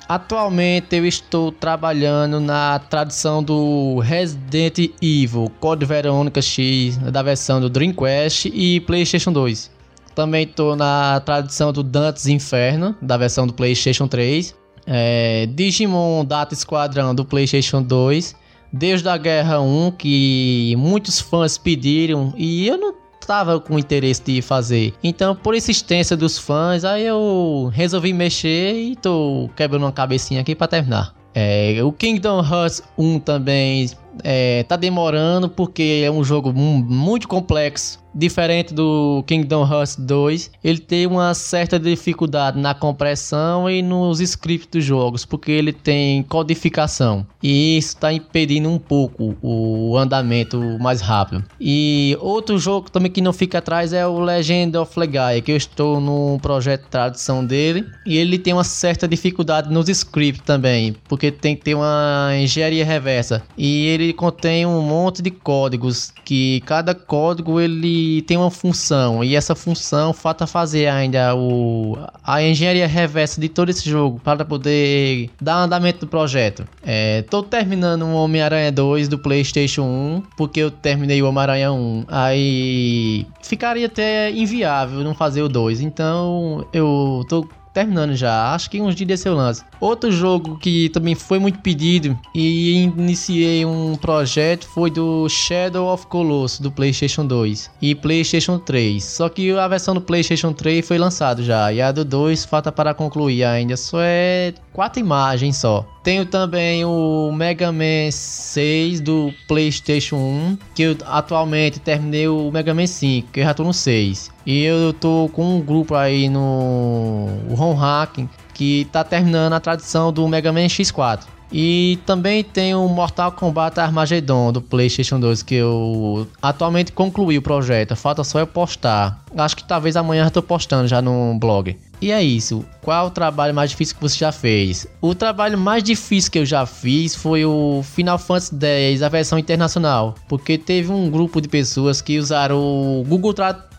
[0.10, 7.70] Atualmente eu estou trabalhando na tradução do Resident Evil Code Verônica X da versão do
[7.70, 9.70] Dreamcast e PlayStation 2.
[10.16, 14.56] Também estou na tradução do Dantes Inferno da versão do PlayStation 3.
[14.88, 18.36] É, Digimon Data Squadron do PlayStation 2.
[18.74, 22.96] Deus da Guerra 1 que muitos fãs pediram e eu não
[23.30, 24.96] estava com interesse de fazer.
[25.04, 30.56] Então, por insistência dos fãs, aí eu resolvi mexer e tô quebrando uma cabecinha aqui
[30.56, 31.14] para terminar.
[31.36, 33.88] É, o Kingdom Hearts 1 também
[34.24, 40.80] é, tá demorando porque é um jogo muito complexo diferente do Kingdom Hearts 2, ele
[40.80, 47.26] tem uma certa dificuldade na compressão e nos scripts dos jogos, porque ele tem codificação.
[47.42, 51.44] E isso está impedindo um pouco o andamento mais rápido.
[51.60, 55.58] E outro jogo também que não fica atrás é o Legend of Legaia, que eu
[55.58, 57.86] estou no projeto de tradução dele.
[58.06, 62.84] E ele tem uma certa dificuldade nos scripts também, porque tem que ter uma engenharia
[62.84, 63.44] reversa.
[63.58, 69.36] E ele contém um monte de códigos que cada código ele tem uma função e
[69.36, 75.30] essa função falta fazer ainda o, a engenharia reversa de todo esse jogo para poder
[75.42, 76.66] dar andamento do projeto.
[76.84, 82.06] É, tô terminando o Homem-Aranha 2 do PlayStation 1 porque eu terminei o Homem-Aranha 1.
[82.08, 85.82] Aí ficaria até inviável não fazer o 2.
[85.82, 88.54] Então eu tô terminando já.
[88.54, 89.64] Acho que uns dias desse eu lance.
[89.80, 96.08] Outro jogo que também foi muito pedido e iniciei um projeto foi do Shadow of
[96.08, 99.04] Colossus do PlayStation 2 e PlayStation 3.
[99.04, 102.72] Só que a versão do PlayStation 3 foi lançado já e a do 2 falta
[102.72, 103.78] para concluir ainda.
[103.78, 105.86] Só é quatro imagens só.
[106.10, 112.74] Tenho também o Mega Man 6 do PlayStation 1, que eu atualmente terminei o Mega
[112.74, 114.32] Man 5, que eu já tô no 6.
[114.44, 120.12] E eu tô com um grupo aí no Home Hacking que tá terminando a tradição
[120.12, 121.26] do Mega Man X4.
[121.52, 127.42] E também tem o Mortal Kombat Armageddon do PlayStation 2 que eu atualmente concluí o
[127.44, 127.96] projeto.
[127.96, 129.24] Falta só eu postar.
[129.38, 131.78] Acho que talvez amanhã eu tô postando já no blog.
[132.02, 132.66] E é isso.
[132.82, 134.88] Qual o trabalho mais difícil que você já fez?
[135.02, 139.38] O trabalho mais difícil que eu já fiz foi o Final Fantasy X, a versão
[139.38, 143.70] internacional, porque teve um grupo de pessoas que usaram o Google Tradutor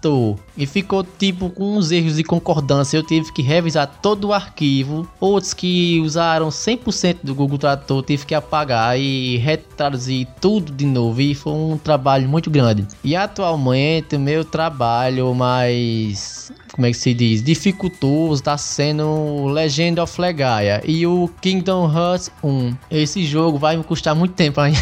[0.56, 2.96] e ficou tipo com uns erros de concordância.
[2.96, 5.08] Eu tive que revisar todo o arquivo.
[5.18, 11.20] Outros que usaram 100% do Google Tradutor tive que apagar e retraduzir tudo de novo.
[11.20, 12.86] E foi um trabalho muito grande.
[13.02, 20.00] E atualmente o meu trabalho mais como é que se diz, dificultoso está sendo Legend
[20.00, 22.74] of Legaia e o Kingdom Hearts 1.
[22.90, 24.78] Esse jogo vai me custar muito tempo ainda.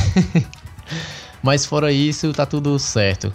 [1.42, 3.32] Mas fora isso, tá tudo certo.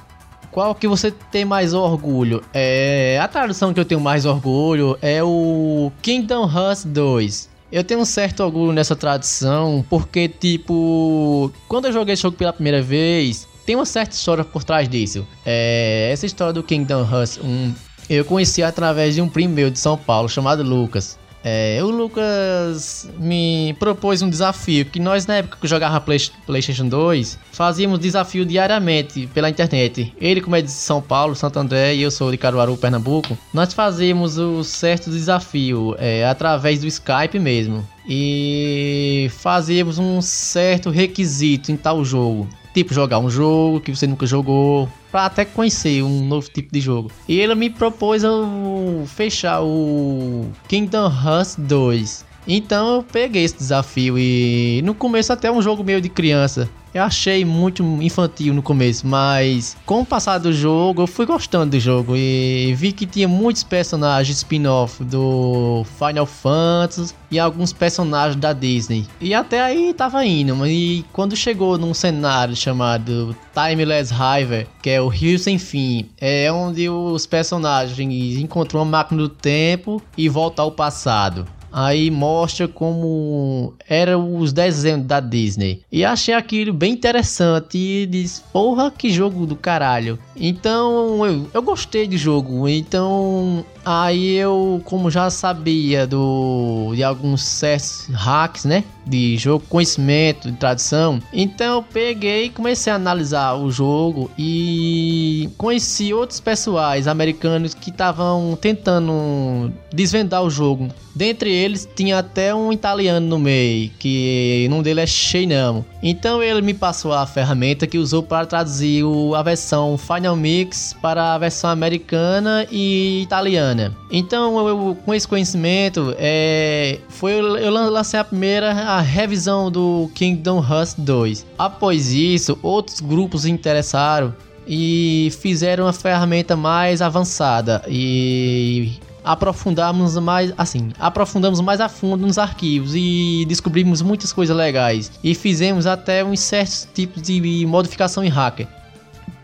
[0.51, 2.43] Qual que você tem mais orgulho?
[2.53, 7.49] É, a tradução que eu tenho mais orgulho é o Kingdom Hearts 2.
[7.71, 12.53] Eu tenho um certo orgulho nessa tradução, porque, tipo, quando eu joguei esse jogo pela
[12.53, 15.25] primeira vez, tem uma certa história por trás disso.
[15.43, 17.73] É, essa história do Kingdom Hearts 1
[18.13, 21.17] eu conheci através de um primo meu de São Paulo chamado Lucas.
[21.43, 26.87] É, o Lucas me propôs um desafio que nós na época que jogava Play, PlayStation
[26.87, 30.13] 2 fazíamos desafio diariamente pela internet.
[30.21, 33.37] Ele como é de São Paulo, Santo André e eu sou de Caruaru, Pernambuco.
[33.53, 41.73] Nós fazíamos o certo desafio é, através do Skype mesmo e fazíamos um certo requisito
[41.73, 42.47] em tal jogo.
[42.73, 46.81] Tipo, jogar um jogo que você nunca jogou, para até conhecer um novo tipo de
[46.81, 47.11] jogo.
[47.27, 52.25] E ele me propôs eu fechar o Kingdom Hearts 2.
[52.47, 56.69] Então eu peguei esse desafio e no começo até um jogo meio de criança.
[56.93, 61.71] Eu achei muito infantil no começo, mas com o passar do jogo, eu fui gostando
[61.71, 68.39] do jogo e vi que tinha muitos personagens spin-off do Final Fantasy e alguns personagens
[68.39, 69.07] da Disney.
[69.19, 75.01] E até aí tava indo, e quando chegou num cenário chamado Timeless Highway, que é
[75.01, 80.65] o Rio Sem Fim, é onde os personagens encontram uma máquina do tempo e voltam
[80.65, 81.47] ao passado.
[81.73, 85.81] Aí mostra como eram os desenhos da Disney.
[85.91, 87.79] E achei aquilo bem interessante.
[87.79, 90.19] E disse, porra, que jogo do caralho.
[90.35, 92.69] Então eu, eu gostei do jogo.
[92.69, 98.83] Então aí eu, como já sabia do de alguns certos hacks, né?
[99.03, 101.19] De jogo, conhecimento, de tradução.
[101.33, 107.89] Então eu peguei e comecei a analisar o jogo e conheci outros pessoais americanos que
[107.89, 110.89] estavam tentando desvendar o jogo.
[111.15, 115.85] Dentre eles tinha até um italiano no meio, que num dele é Sheinamo.
[116.01, 120.95] Então ele me passou a ferramenta que usou para traduzir o, a versão Final Mix
[121.01, 123.95] para a versão americana e italiana.
[124.11, 130.59] Então eu, com esse conhecimento, é, foi eu lancei a primeira a revisão do Kingdom
[130.59, 131.45] Hearts 2.
[131.57, 134.33] Após isso, outros grupos interessaram
[134.67, 142.37] e fizeram uma ferramenta mais avançada e aprofundamos mais, assim, aprofundamos mais a fundo nos
[142.37, 148.29] arquivos e descobrimos muitas coisas legais e fizemos até uns certos tipos de modificação em
[148.29, 148.67] hacker.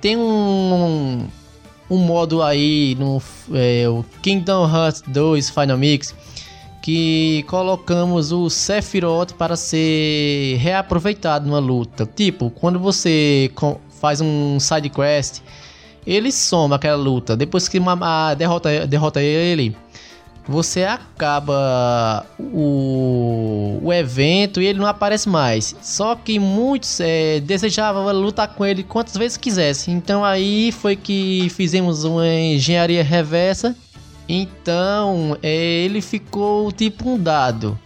[0.01, 1.27] Tem um
[1.89, 3.19] um modo aí no
[3.51, 6.13] é, o Kingdom Hearts 2 Final Mix
[6.81, 12.05] que colocamos o Sephiroth para ser reaproveitado numa luta.
[12.05, 13.51] Tipo, quando você
[13.99, 15.41] faz um side quest
[16.05, 17.35] ele soma aquela luta.
[17.35, 19.75] Depois que uma, derrota, derrota ele,
[20.47, 25.75] você acaba o, o evento e ele não aparece mais.
[25.81, 29.91] Só que muitos é, desejavam lutar com ele quantas vezes quisesse.
[29.91, 33.75] Então aí foi que fizemos uma engenharia reversa.
[34.27, 37.79] Então é, ele ficou tipo um dado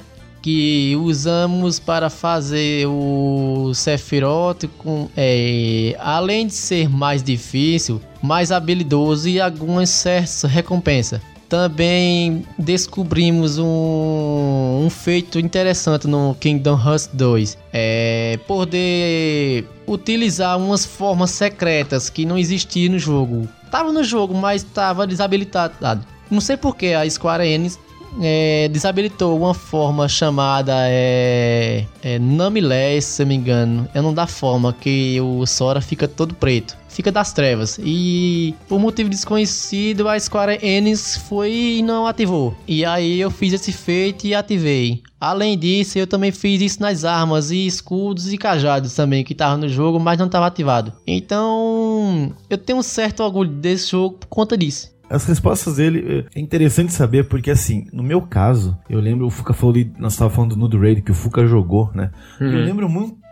[0.43, 9.29] que usamos para fazer o Sephiroth com, é, além de ser mais difícil, mais habilidoso
[9.29, 11.21] e algumas certas recompensas.
[11.47, 17.57] Também descobrimos um, um feito interessante no Kingdom Hearts 2.
[17.71, 23.47] É poder utilizar umas formas secretas que não existiam no jogo.
[23.71, 26.03] Tava no jogo, mas estava desabilitado.
[26.29, 27.79] Não sei porque a Square Enix
[28.21, 33.87] é, desabilitou uma forma chamada é, é, Namilés, se não me engano.
[33.93, 36.77] É não da forma que o Sora fica todo preto.
[36.87, 37.79] Fica das trevas.
[37.83, 42.55] E por motivo desconhecido, a Square Enix foi e não ativou.
[42.67, 45.01] E aí eu fiz esse feito e ativei.
[45.19, 49.57] Além disso, eu também fiz isso nas armas e escudos e cajados também, que estavam
[49.57, 50.93] no jogo, mas não estava ativado.
[51.07, 54.92] Então, eu tenho um certo orgulho desse jogo por conta disso.
[55.13, 59.53] As respostas dele é interessante saber, porque assim, no meu caso, eu lembro, o Fuca
[59.53, 62.09] falou, nós estávamos falando do Nude Raid que o Fuca jogou, né?
[62.41, 62.51] Uhum.
[62.51, 63.23] Eu lembro muito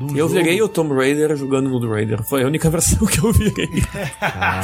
[0.00, 0.34] eu jogo...
[0.34, 2.22] virei o Tomb Raider jogando no Raider.
[2.22, 3.82] Foi a única versão que eu virei.
[4.20, 4.62] Cara,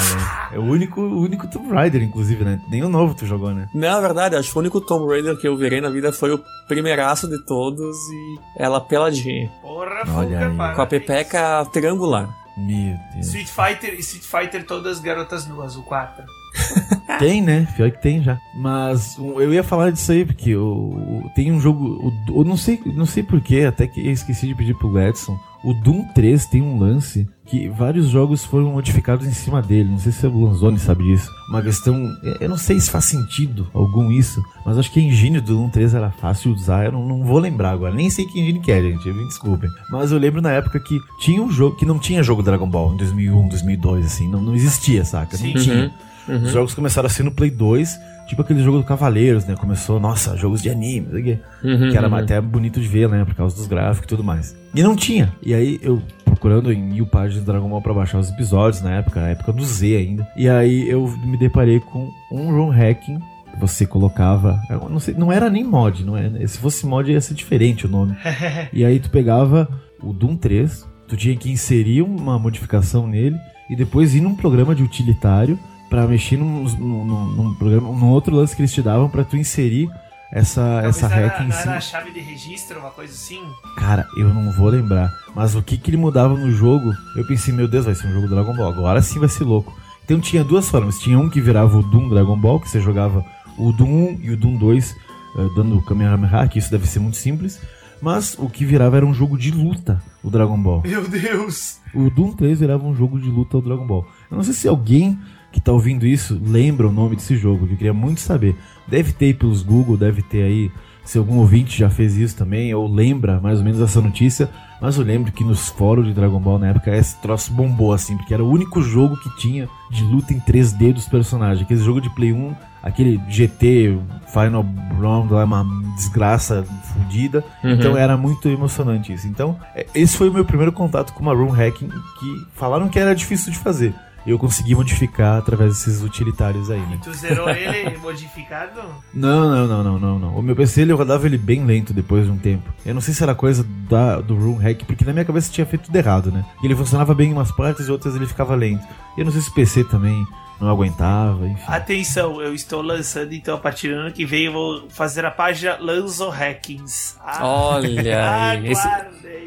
[0.53, 2.61] é o único, o único Tomb Raider, inclusive, né?
[2.71, 3.69] Nem o novo tu jogou, né?
[3.75, 4.37] Não, é verdade.
[4.37, 7.45] Acho que o único Tomb Raider que eu virei na vida foi o primeiraço de
[7.45, 9.51] todos e ela peladinha.
[9.61, 12.29] Porra, Olha Com a pepeca triangular.
[12.57, 13.27] Meu Deus.
[13.27, 16.25] Street Fighter, Street Fighter todas garotas nuas, o 4.
[17.19, 17.67] tem, né?
[17.77, 18.39] Pior que tem já.
[18.55, 22.13] Mas eu ia falar disso aí, porque eu, tem um jogo.
[22.29, 25.39] Eu não sei, não sei porquê, até que eu esqueci de pedir pro Gladson.
[25.65, 29.89] O Doom 3 tem um lance que vários jogos foram modificados em cima dele.
[29.89, 31.31] Não sei se o Lanzoni sabe disso.
[31.49, 32.07] Uma questão.
[32.39, 35.71] Eu não sei se faz sentido algum isso, mas acho que a engine do Doom
[35.71, 36.85] 3 era fácil de usar.
[36.85, 37.95] Eu não, não vou lembrar agora.
[37.95, 39.11] Nem sei que engine que é, gente.
[39.11, 39.71] Me desculpem.
[39.91, 41.77] Mas eu lembro na época que tinha um jogo.
[41.77, 44.29] Que não tinha jogo Dragon Ball em 2001, 2002, assim.
[44.29, 45.39] Não, não existia, saca?
[45.39, 45.55] Não Sim.
[45.55, 45.85] tinha.
[45.85, 46.14] Uhum.
[46.29, 46.43] Uhum.
[46.43, 49.55] Os jogos começaram a ser no Play 2, tipo aquele jogo do Cavaleiros, né?
[49.57, 52.15] Começou, nossa, jogos de anime, uhum, que era uhum.
[52.15, 53.25] até bonito de ver, né?
[53.25, 54.57] Por causa dos gráficos e tudo mais.
[54.75, 55.33] E não tinha.
[55.43, 58.93] E aí eu procurando em mil páginas do Dragon Ball pra baixar os episódios na
[58.93, 60.27] época, na época do Z ainda.
[60.37, 63.19] E aí eu me deparei com um ROM hacking
[63.59, 64.61] você colocava.
[64.91, 66.47] Não, sei, não era nem mod, não é?
[66.47, 68.17] Se fosse mod ia ser diferente o nome.
[68.73, 69.69] e aí tu pegava
[70.03, 73.37] o Doom 3, tu tinha que inserir uma modificação nele
[73.71, 75.59] e depois ir num programa de utilitário
[75.89, 79.37] para mexer num, num, num, programa, num outro lance que eles te davam para tu
[79.37, 79.89] inserir
[80.33, 81.73] essa, essa hack em cima.
[81.73, 83.41] Era a chave de registro, uma coisa assim?
[83.77, 85.11] Cara, eu não vou lembrar.
[85.35, 88.13] Mas o que, que ele mudava no jogo, eu pensei, meu Deus, vai ser um
[88.13, 88.69] jogo Dragon Ball.
[88.69, 89.73] Agora sim vai ser louco.
[90.05, 90.99] Então tinha duas formas.
[90.99, 93.25] Tinha um que virava o Doom Dragon Ball, que você jogava
[93.57, 94.97] o Doom 1 e o Doom 2
[95.37, 97.61] uh, dando Kamehameha, que isso deve ser muito simples.
[98.03, 100.83] Mas o que virava era um jogo de luta, o Dragon Ball.
[100.85, 101.79] Meu Deus!
[101.95, 104.07] O Doom 3 virava um jogo de luta, o Dragon Ball.
[104.31, 105.19] Eu não sei se alguém
[105.55, 108.57] que tá ouvindo isso lembra o nome desse jogo, que eu queria muito saber.
[108.89, 110.71] Deve ter aí pelos Google, deve ter aí
[111.05, 114.97] se algum ouvinte já fez isso também, ou lembra mais ou menos essa notícia, mas
[114.97, 118.35] eu lembro que nos fóruns de Dragon Ball na época esse troço bombou assim, porque
[118.35, 121.65] era o único jogo que tinha de luta em 3D dos personagens.
[121.65, 124.67] Aquele jogo de Play 1, aquele GT Final
[124.99, 125.65] Round lá, uma
[125.95, 127.45] desgraça fodida.
[127.63, 127.73] Uhum.
[127.73, 129.29] Então era muito emocionante isso.
[129.29, 132.99] Então, é, esse foi o meu primeiro contato com uma room hacking que falaram que
[132.99, 133.95] era difícil de fazer
[134.27, 136.99] eu consegui modificar através desses utilitários aí, né?
[137.03, 138.81] Tu zerou ele modificado?
[139.13, 140.37] Não, não, não, não, não, não.
[140.37, 142.73] O meu PC ele rodava ele bem lento depois de um tempo.
[142.85, 145.67] Eu não sei se era coisa da, do room hack, porque na minha cabeça tinha
[145.67, 146.45] feito tudo errado, né?
[146.63, 148.85] Ele funcionava bem em umas partes e outras ele ficava lento.
[149.17, 150.27] E eu não sei se o PC também
[150.61, 151.63] não aguentava, enfim.
[151.67, 155.31] Atenção, eu estou lançando, então, a partir do ano que vem, eu vou fazer a
[155.31, 157.17] página Lanzo Hackings.
[157.21, 158.89] Ah, Olha, esse,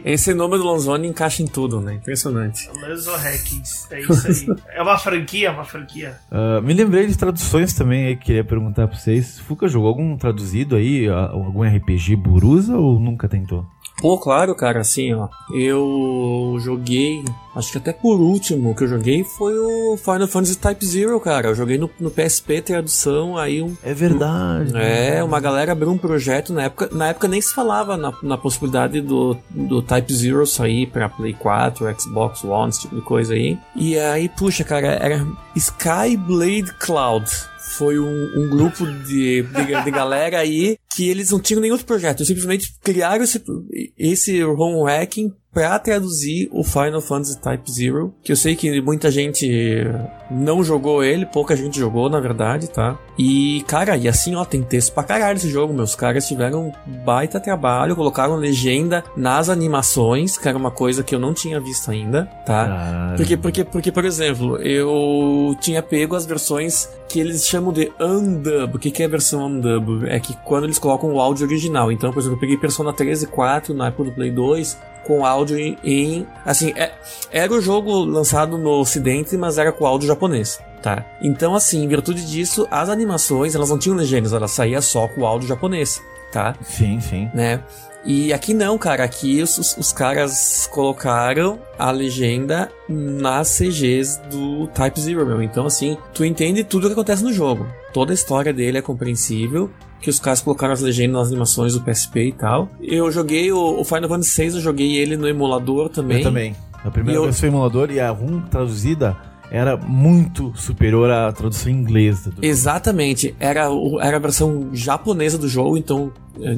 [0.04, 1.96] esse nome do Lanzoni encaixa em tudo, né?
[1.96, 2.70] Impressionante.
[2.82, 4.58] Lanzo Hackings, é isso aí.
[4.76, 6.18] é uma franquia, uma franquia.
[6.32, 9.40] Uh, me lembrei de traduções também aí, que queria perguntar pra vocês.
[9.40, 13.66] Fuca jogou algum traduzido aí, algum RPG Burusa ou nunca tentou?
[14.00, 15.28] Pô, claro, cara, assim, ó.
[15.52, 20.86] Eu joguei, acho que até por último que eu joguei foi o Final Fantasy Type
[20.86, 21.48] Zero, cara.
[21.48, 23.76] Eu joguei no, no PSP tradução, aí um.
[23.84, 24.72] É verdade.
[24.76, 26.90] É, uma galera abriu um projeto na época.
[26.92, 31.34] Na época nem se falava na, na possibilidade do, do Type Zero sair pra Play
[31.34, 33.58] 4, Xbox One, esse tipo de coisa aí.
[33.76, 37.28] E aí, puxa, cara, era Skyblade Cloud
[37.78, 42.26] foi um, um grupo de, de, de, galera aí que eles não tinham nenhum projeto,
[42.26, 43.44] simplesmente criaram esse,
[43.96, 49.10] esse home hacking para traduzir o Final Fantasy Type Zero, que eu sei que muita
[49.10, 49.88] gente
[50.30, 52.96] não jogou ele, pouca gente jogou, na verdade, tá?
[53.18, 57.04] E, cara, e assim, ó, tem texto pra caralho esse jogo, meus caras tiveram um
[57.04, 61.90] baita trabalho, colocaram legenda nas animações, que era uma coisa que eu não tinha visto
[61.90, 63.16] ainda, tá?
[63.18, 68.76] Porque, porque, porque, por exemplo, eu tinha pego as versões que eles chamam de undub.
[68.76, 70.08] O que, que é a versão undub?
[70.08, 71.92] É que quando eles colocam o áudio original.
[71.92, 75.58] Então, por exemplo, eu peguei Persona 13 4 na época do Play 2, com áudio
[75.58, 76.92] em, em assim, é,
[77.32, 81.06] era o jogo lançado no ocidente, mas era com áudio japonês, tá?
[81.22, 85.26] Então, assim, em virtude disso, as animações, elas não tinham legendas, elas saía só com
[85.26, 86.54] áudio japonês, tá?
[86.62, 87.32] Sim, sim.
[87.34, 87.64] Né?
[88.06, 89.04] E aqui não, cara.
[89.04, 95.42] Aqui os, os caras colocaram a legenda nas CGs do Type Zero, meu.
[95.42, 97.68] Então, assim, tu entende tudo o que acontece no jogo.
[97.92, 99.70] Toda a história dele é compreensível
[100.02, 102.70] que os caras colocaram as legendas nas animações do PSP e tal.
[102.82, 106.20] Eu joguei o, o Final Fantasy VI, eu joguei ele no emulador também.
[106.20, 106.56] Eu também.
[106.84, 109.18] A primeira vez foi emulador e a RUM traduzida
[109.52, 112.34] era muito superior à tradução inglesa.
[112.42, 113.68] Exatamente, era,
[114.02, 116.12] era a versão japonesa do jogo, então,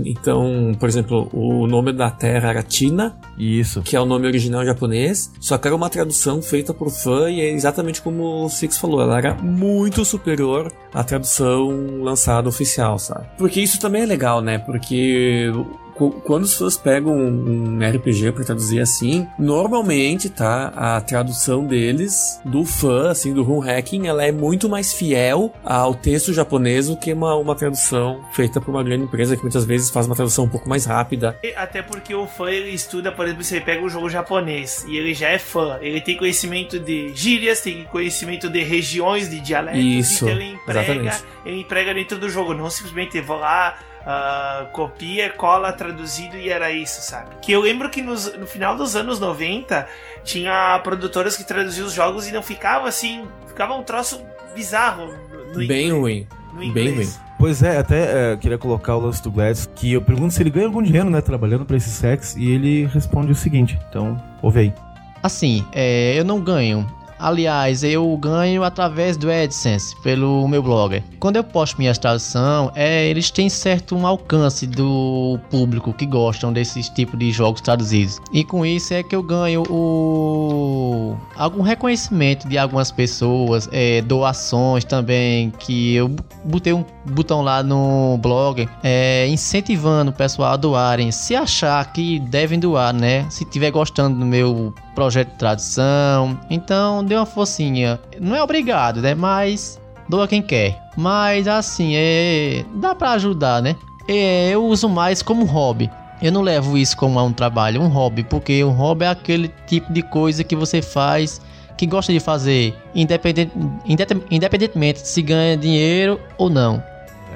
[0.06, 4.66] então, por exemplo, o nome da terra era Tina, isso, que é o nome original
[4.66, 8.78] japonês, só que era uma tradução feita por fã e é exatamente como o Six
[8.78, 13.28] falou, ela era muito superior à tradução lançada oficial, sabe?
[13.38, 14.58] Porque isso também é legal, né?
[14.58, 15.52] Porque
[16.08, 20.72] quando os fãs pegam um, RPG para traduzir assim, normalmente, tá?
[20.76, 25.94] A tradução deles, do fã, assim, do Run Hacking, ela é muito mais fiel ao
[25.94, 29.90] texto japonês do que uma, uma tradução feita por uma grande empresa que muitas vezes
[29.90, 31.38] faz uma tradução um pouco mais rápida.
[31.56, 35.14] Até porque o fã ele estuda, por exemplo, ele pega um jogo japonês e ele
[35.14, 40.26] já é fã, ele tem conhecimento de gírias, tem conhecimento de regiões, de dialetos, Isso,
[40.26, 45.72] então ele emprega, ele emprega dentro do jogo, não simplesmente vou lá uh, copia, cola,
[45.72, 47.30] traduzido e era isso, sabe?
[47.42, 49.88] Que eu lembro que nos, no final dos anos 90
[50.24, 54.22] tinha produtoras que traduziam os jogos e não ficava assim, ficava um troço
[54.56, 55.14] bizarro.
[55.54, 56.28] No, Bem inglês, ruim.
[56.54, 57.10] No Bem ruim.
[57.38, 60.50] Pois é, até é, queria colocar o lance do Gladys, que eu pergunto se ele
[60.50, 64.60] ganha algum dinheiro, né, trabalhando para esse sex, e ele responde o seguinte, então, ouve
[64.60, 64.74] aí.
[65.24, 66.86] Assim, é, eu não ganho
[67.20, 71.04] Aliás, eu ganho através do AdSense, pelo meu blog.
[71.20, 76.54] Quando eu posto minhas traduções, é, eles têm certo um alcance do público que gostam
[76.54, 78.20] desses tipos de jogos traduzidos.
[78.32, 84.84] E com isso é que eu ganho o algum reconhecimento de algumas pessoas, é, doações
[84.84, 86.10] também, que eu
[86.46, 92.20] botei um botão lá no blog é, incentivando o pessoal a doarem, se achar que
[92.20, 93.26] devem doar, né?
[93.30, 96.38] Se estiver gostando do meu projeto de tradução.
[96.50, 98.00] Então, dê uma focinha.
[98.22, 99.14] Não é obrigado, né?
[99.14, 100.80] Mas doa quem quer.
[100.96, 102.64] Mas assim, é.
[102.76, 103.76] Dá para ajudar, né?
[104.08, 105.90] É, eu uso mais como hobby.
[106.22, 109.92] eu não levo isso como um trabalho, um hobby, porque um hobby é aquele tipo
[109.92, 111.40] de coisa que você faz,
[111.78, 113.52] que gosta de fazer, independente,
[114.30, 116.84] independentemente se ganha dinheiro ou não.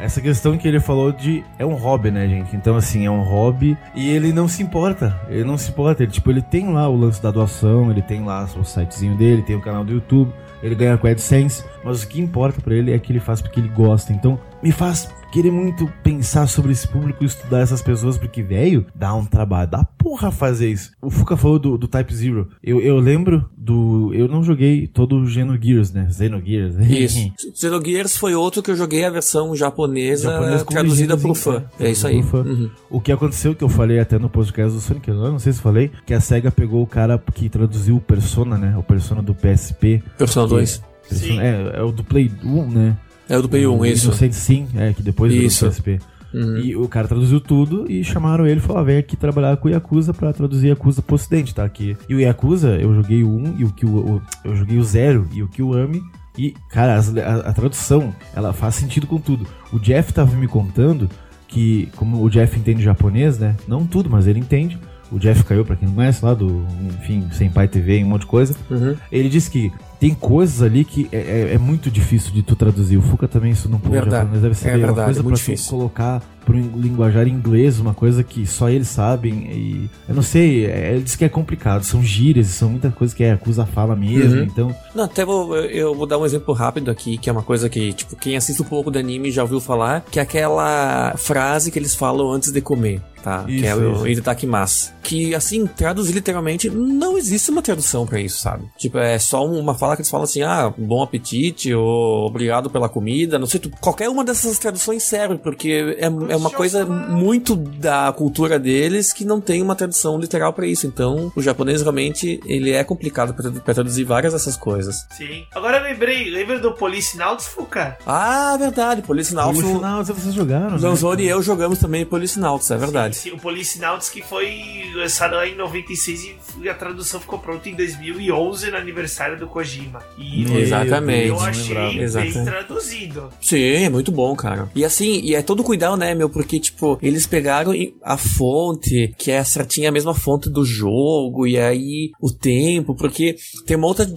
[0.04, 2.54] Essa questão que ele falou de é um hobby, né, gente?
[2.58, 5.18] Então assim, é um hobby e ele não se importa.
[5.30, 8.22] Ele não se importa, ele tipo, ele tem lá o lance da doação, ele tem
[8.22, 12.08] lá o sitezinho dele, tem o canal do YouTube, ele ganha com AdSense, mas o
[12.10, 14.12] que importa para ele é que ele faz porque ele gosta.
[14.12, 18.86] Então, me faz querer muito pensar sobre esse público e estudar essas pessoas, porque, velho,
[18.94, 20.92] dá um trabalho da porra fazer isso.
[21.02, 22.50] O Fuka falou do, do Type Zero.
[22.64, 24.14] Eu, eu lembro do.
[24.14, 26.08] Eu não joguei todo o Xenogears, né?
[26.12, 26.76] Xenogears.
[26.88, 27.34] Isso.
[27.56, 31.64] Xenogears foi outro que eu joguei a versão japonesa Japonês traduzida pro fã.
[31.80, 32.22] É isso aí.
[32.22, 32.70] Uhum.
[32.92, 35.62] O que aconteceu, que eu falei até no podcast do Sonic, eu não sei se
[35.62, 38.78] falei, que a SEGA pegou o cara que traduziu o Persona, né?
[38.78, 40.04] O Persona do PSP.
[40.16, 40.84] Persona 2.
[41.10, 42.98] Persona, é, é o do Play 1, né?
[43.34, 44.06] É o do Play 1, isso.
[44.10, 45.66] Inocente Sim, é, que depois isso.
[45.66, 46.00] do PSP.
[46.32, 46.58] Uhum.
[46.60, 49.72] E o cara traduziu tudo e chamaram ele e falaram: vem aqui trabalhar com o
[49.72, 51.64] Yakuza pra traduzir Yakuza pro ocidente, tá?
[51.64, 51.98] Aqui.
[52.08, 55.28] E o Yakuza, eu joguei o 1 e o que o, eu joguei o 0
[55.34, 56.04] e o Kiwami.
[56.38, 59.48] E, cara, a, a, tradução, ela faz sentido com tudo.
[59.72, 61.10] O Jeff tava me contando
[61.48, 63.56] que, como o Jeff entende japonês, né?
[63.68, 64.80] Não tudo, mas ele entende.
[65.12, 66.66] O Jeff caiu, pra quem não conhece, lá do,
[67.00, 68.56] enfim, Sem Pai TV e um monte de coisa.
[68.70, 68.96] Uhum.
[69.12, 69.72] Ele disse que
[70.04, 72.98] tem coisas ali que é, é, é, muito difícil de tu traduzir.
[72.98, 75.34] O Fuca também isso não pode japonês deve ser é verdade, uma coisa é pra
[75.34, 75.70] difícil.
[75.70, 80.92] colocar pro linguajar inglês, uma coisa que só eles sabem e eu não sei, é,
[80.92, 84.40] ele diz que é complicado, são gírias, são muitas coisas que é acusa fala mesmo,
[84.40, 84.44] Uhum.
[84.44, 87.70] então Não, até vou, eu vou dar um exemplo rápido aqui, que é uma coisa
[87.70, 91.72] que, tipo, quem assiste um pouco de anime já ouviu falar, que é aquela frase
[91.72, 93.44] que eles falam antes de comer, tá?
[93.44, 94.20] que é Isso, o isso.
[94.20, 94.94] Itadakimasu.
[95.02, 98.66] Que, assim, traduzir literalmente, não existe uma tradução pra isso, sabe?
[98.78, 102.88] Tipo, é só uma fala que eles falam assim, ah, bom apetite, ou obrigado pela
[102.88, 107.56] comida, não sei, tu, qualquer uma dessas traduções serve, porque é, é uma coisa muito
[107.56, 110.88] da cultura deles que não tem uma tradução literal pra isso.
[110.88, 115.06] Então, o japonês realmente, ele é complicado pra, pra traduzir várias dessas coisas.
[115.12, 115.46] Sim.
[115.54, 117.98] Agora eu lembrei, lembra do Policinauts, Fuca?
[118.06, 119.60] Ah, verdade, Policinauts.
[119.60, 120.78] Policinauts, vocês jogaram, né?
[120.82, 123.13] Lanzoni e eu jogamos também Policinauts, é verdade.
[123.13, 127.70] Sim, sim, o Policinauts que foi lançado lá em 96 e a tradução ficou pronta
[127.70, 130.02] em 2011 no aniversário do Kojima.
[130.18, 131.28] E Exatamente.
[131.28, 132.44] eu achei bem Exatamente.
[132.46, 133.30] traduzido.
[133.42, 134.70] Sim, é muito bom, cara.
[134.76, 136.30] E assim, e é todo cuidado, né, meu?
[136.30, 137.72] Porque, tipo, eles pegaram
[138.04, 143.36] a fonte, que é certinha a mesma fonte do jogo, e aí o tempo, porque
[143.66, 144.08] tem uma outra,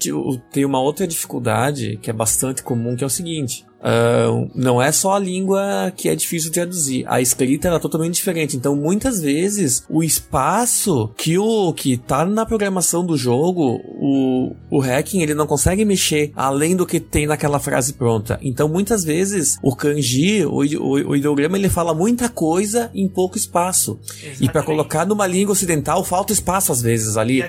[0.53, 3.65] tem uma outra dificuldade que é bastante comum, que é o seguinte.
[3.87, 7.05] Ah, não é só a língua que é difícil de traduzir.
[7.07, 8.57] A escrita ela é totalmente diferente.
[8.57, 14.81] Então, muitas vezes, o espaço que o que tá na programação do jogo, o, o
[14.81, 18.41] hacking ele não consegue mexer além do que tem naquela frase pronta.
[18.43, 23.37] Então, muitas vezes, o kanji, o, o, o ideograma, ele fala muita coisa em pouco
[23.37, 24.01] espaço.
[24.03, 24.67] E para Exatamente.
[24.67, 27.45] colocar numa língua ocidental, falta espaço às vezes ali.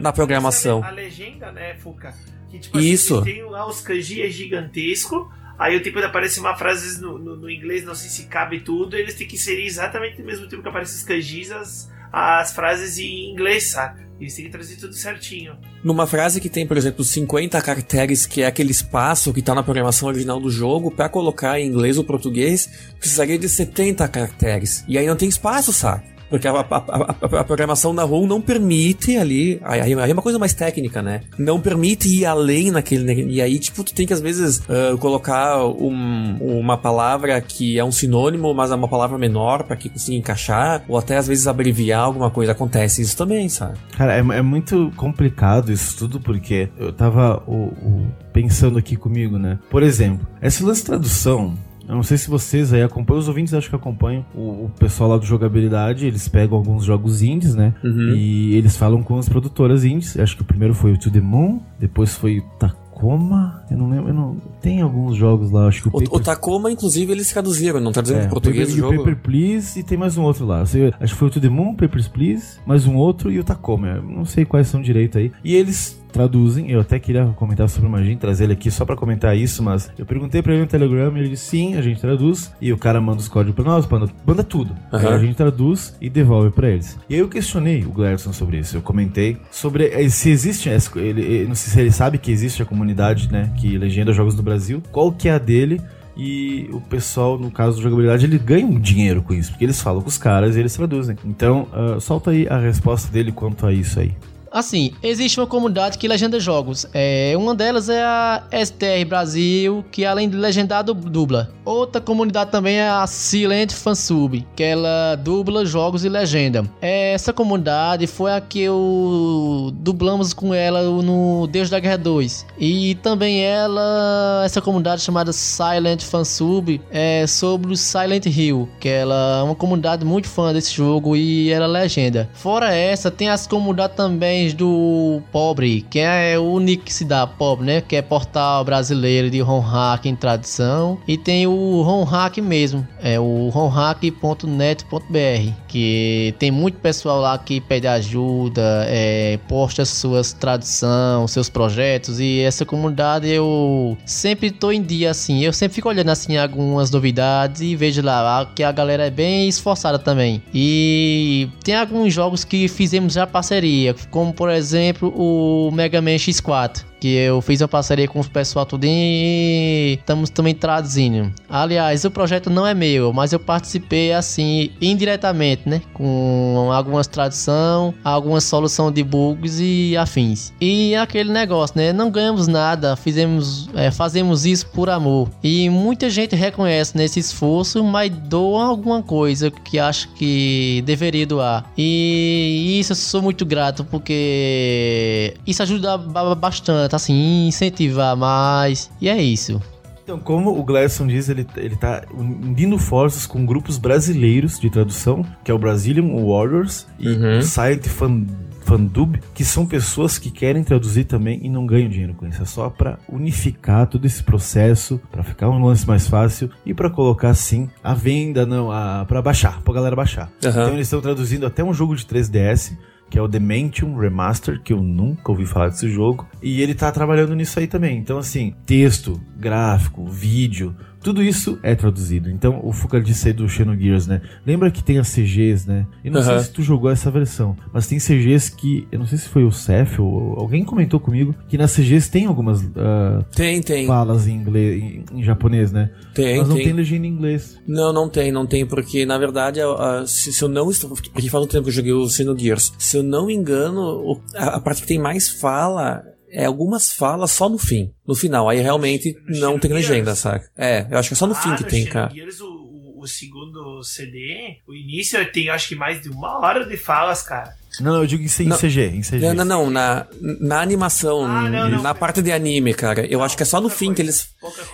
[0.00, 0.82] Na programação.
[0.82, 2.14] A legenda, né, Fuca?
[2.50, 3.18] Que, tipo, Isso.
[3.18, 5.28] Assim, tem lá os kanji é gigantesco.
[5.58, 8.60] Aí o tempo de aparecer uma frase no, no, no inglês, não sei se cabe
[8.60, 12.52] tudo, eles têm que inserir exatamente no mesmo tempo que aparecem os kanjis as, as
[12.52, 14.04] frases em inglês, saca?
[14.20, 15.56] Eles têm que trazer tudo certinho.
[15.82, 19.62] Numa frase que tem, por exemplo, 50 caracteres, que é aquele espaço que tá na
[19.62, 24.84] programação original do jogo, para colocar em inglês ou português, precisaria de 70 caracteres.
[24.86, 26.13] E aí não tem espaço, sabe?
[26.30, 29.60] Porque a, a- a- a- programação da ROM não permite ali.
[29.62, 31.20] Aí, é uma coisa mais técnica, né?
[31.38, 33.24] Não permite ir além naquele.
[33.30, 37.84] E aí, tipo, tu tem que às vezes ah, colocar um- uma palavra que é
[37.84, 41.46] um sinônimo, mas é uma palavra menor para que consiga encaixar, ou até às vezes
[41.46, 42.52] abreviar alguma coisa.
[42.52, 43.78] Acontece isso também, sabe?
[43.96, 49.38] Cara, é, é muito complicado isso tudo, porque eu tava o- o- pensando aqui comigo,
[49.38, 49.58] né?
[49.70, 51.54] Por exemplo, esse lance de tradução.
[51.88, 55.10] Eu não sei se vocês aí acompanham, os ouvintes acho que acompanham o, o pessoal
[55.10, 57.74] lá do jogabilidade, eles pegam alguns jogos indies, né?
[57.84, 58.14] Uhum.
[58.14, 60.18] E eles falam com as produtoras indies.
[60.18, 63.62] Acho que o primeiro foi o To The Moon, depois foi o Tacoma.
[63.70, 64.36] Eu não lembro, eu não...
[64.62, 67.92] tem alguns jogos lá, acho que o, O, o Paper- Tacoma, inclusive, eles traduziram, não
[67.92, 69.04] traduziram é, em português o o Paper, o jogo.
[69.10, 70.64] Paper Please e tem mais um outro lá.
[70.64, 73.44] Sei- acho que foi o To The Moon, Papers, Please, mais um outro e o
[73.44, 73.88] Tacoma.
[73.88, 75.30] Eu Não sei quais são direito aí.
[75.44, 78.96] E eles traduzem, eu até queria comentar sobre o Magin, trazer ele aqui só pra
[78.96, 82.00] comentar isso, mas eu perguntei pra ele no Telegram e ele disse sim, a gente
[82.00, 82.52] traduz.
[82.60, 84.74] E o cara manda os códigos pra nós, manda, manda tudo.
[84.92, 85.14] Aí Aham.
[85.14, 86.98] a gente traduz e devolve pra eles.
[87.10, 88.76] E aí eu questionei o Glerson sobre isso.
[88.76, 92.30] Eu comentei sobre eh, se existe, essa- ele, ele- não sei se ele sabe que
[92.30, 94.80] existe a comunidade, né, que legenda jogos do Brasil.
[94.92, 95.80] Qual que é a dele?
[96.16, 99.82] E o pessoal, no caso do jogabilidade, ele ganha um dinheiro com isso, porque eles
[99.82, 101.16] falam com os caras e eles traduzem.
[101.24, 104.12] Então, ah, solta aí a resposta dele quanto a isso aí.
[104.54, 106.86] Assim, existe uma comunidade que legenda jogos.
[106.94, 111.50] É, uma delas é a STR Brasil, que além de legendar, dubla.
[111.64, 116.64] Outra comunidade também é a Silent Fansub, que ela dubla jogos e legenda.
[116.80, 122.46] Essa comunidade foi a que eu dublamos com ela no Deus da Guerra 2.
[122.56, 129.40] E também ela, essa comunidade chamada Silent Fansub, é sobre o Silent Hill, que ela
[129.40, 132.28] é uma comunidade muito fã desse jogo e ela é legenda.
[132.34, 137.26] Fora essa, tem as comunidades também do Pobre, que é o nick que se dá
[137.26, 137.80] Pobre, né?
[137.80, 140.98] Que é portal brasileiro de Hack em tradição.
[141.06, 147.86] E tem o Hack mesmo, é o romhack.net.br, que tem muito pessoal lá que pede
[147.86, 152.20] ajuda, é, posta suas traduções, seus projetos.
[152.20, 155.42] E essa comunidade eu sempre tô em dia assim.
[155.42, 159.48] Eu sempre fico olhando assim algumas novidades e vejo lá que a galera é bem
[159.48, 160.42] esforçada também.
[160.52, 166.84] E tem alguns jogos que fizemos já parceria, como por exemplo o Mega Man X4
[167.04, 171.30] que eu fiz uma parceria com o pessoal tudo e estamos também traduzindo.
[171.50, 177.92] Aliás, o projeto não é meu, mas eu participei assim indiretamente, né, com algumas tradução,
[178.02, 180.50] algumas solução de bugs e afins.
[180.58, 185.28] E aquele negócio, né, não ganhamos nada, fizemos, é, fazemos isso por amor.
[185.42, 191.70] E muita gente reconhece nesse esforço, mas doa alguma coisa que acho que deveria doar.
[191.76, 198.90] E isso eu sou muito grato porque isso ajuda bastante assim, incentivar mais.
[199.00, 199.60] E é isso.
[200.04, 205.24] Então, como o Gladson diz, ele, ele tá unindo forças com grupos brasileiros de tradução,
[205.42, 207.38] que é o Brazilian Warriors e uhum.
[207.38, 208.26] o Site Fan,
[208.64, 212.42] Fandub, que são pessoas que querem traduzir também e não ganham dinheiro com isso.
[212.42, 216.90] É só para unificar todo esse processo, para ficar um lance mais fácil e para
[216.90, 220.30] colocar sim a venda, não, a, para baixar, pra galera baixar.
[220.42, 220.50] Uhum.
[220.50, 222.76] Então eles estão traduzindo até um jogo de 3DS
[223.14, 226.90] que é o Dementium Remaster, que eu nunca ouvi falar desse jogo, e ele tá
[226.90, 227.96] trabalhando nisso aí também.
[227.96, 230.74] Então, assim, texto, gráfico, vídeo,
[231.04, 232.30] tudo isso é traduzido.
[232.30, 234.22] Então, o Fuka disse aí do Xenogears, né?
[234.44, 235.86] Lembra que tem as CGs, né?
[236.02, 236.26] E não uhum.
[236.26, 239.44] sei se tu jogou essa versão, mas tem CGs que, eu não sei se foi
[239.44, 243.86] o Seth ou alguém comentou comigo, que nas CGs tem algumas uh, tem, tem.
[243.86, 245.90] falas em inglês, em, em, japonês, né?
[246.14, 246.64] Tem, Mas não tem.
[246.64, 247.60] tem legenda em inglês.
[247.68, 250.88] Não, não tem, não tem, porque na verdade, uh, se, se, eu não estou.
[250.88, 252.72] Porque faz um tempo que eu joguei o Xenogears.
[252.78, 257.30] Se eu não me engano, a, a parte que tem mais fala é algumas falas
[257.30, 257.92] só no fim.
[258.06, 258.48] No final.
[258.48, 260.50] Aí realmente no não tem legenda, saca?
[260.56, 262.12] É, eu acho que é só no ah, fim que tem, cara.
[262.40, 267.22] O, o, segundo CD, o início tem acho que mais de uma hora de falas,
[267.22, 267.56] cara.
[267.80, 269.18] Não, eu digo em, não, CG, em CG.
[269.20, 270.06] Não, não, não, na,
[270.40, 273.06] na animação, ah, não, não, na parte de anime, cara.
[273.06, 274.28] Eu acho que é só no fim coisa, que eles.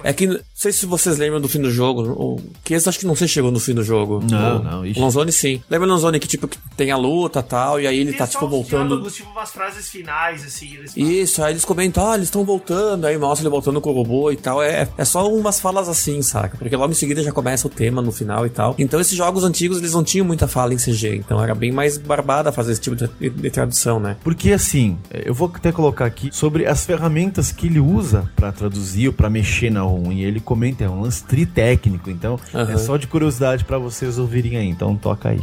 [0.05, 2.14] É que, não sei se vocês lembram do fim do jogo.
[2.16, 4.20] Ou, que esse acho que não sei se chegou no fim do jogo.
[4.28, 4.86] Não, o, não.
[4.86, 5.01] Ixi.
[5.01, 5.62] Lonzone sim.
[5.70, 8.26] Lembra o Lonzone que, tipo, que tem a luta e tal, e aí ele tá,
[8.26, 8.88] tipo, voltando.
[8.88, 10.78] Diálogos, tipo, umas frases finais, assim.
[10.96, 14.30] Isso, aí eles comentam, ah, eles estão voltando, aí mostra ele voltando com o robô
[14.30, 14.62] e tal.
[14.62, 16.57] É, é só umas falas assim, saca?
[16.57, 18.74] Porque logo em seguida já começa o tema no final e tal.
[18.78, 21.16] Então esses jogos antigos, eles não tinham muita fala em CG.
[21.16, 24.16] Então era bem mais barbada fazer esse tipo de, de, de tradução, né?
[24.22, 29.09] Porque assim, eu vou até colocar aqui sobre as ferramentas que ele usa para traduzir
[29.09, 30.12] ou para mexer na ROM.
[30.12, 32.61] E ele comenta, é um lance tritécnico, então uhum.
[32.61, 34.68] é só de curiosidade para vocês ouvirem aí.
[34.68, 35.41] Então toca aí.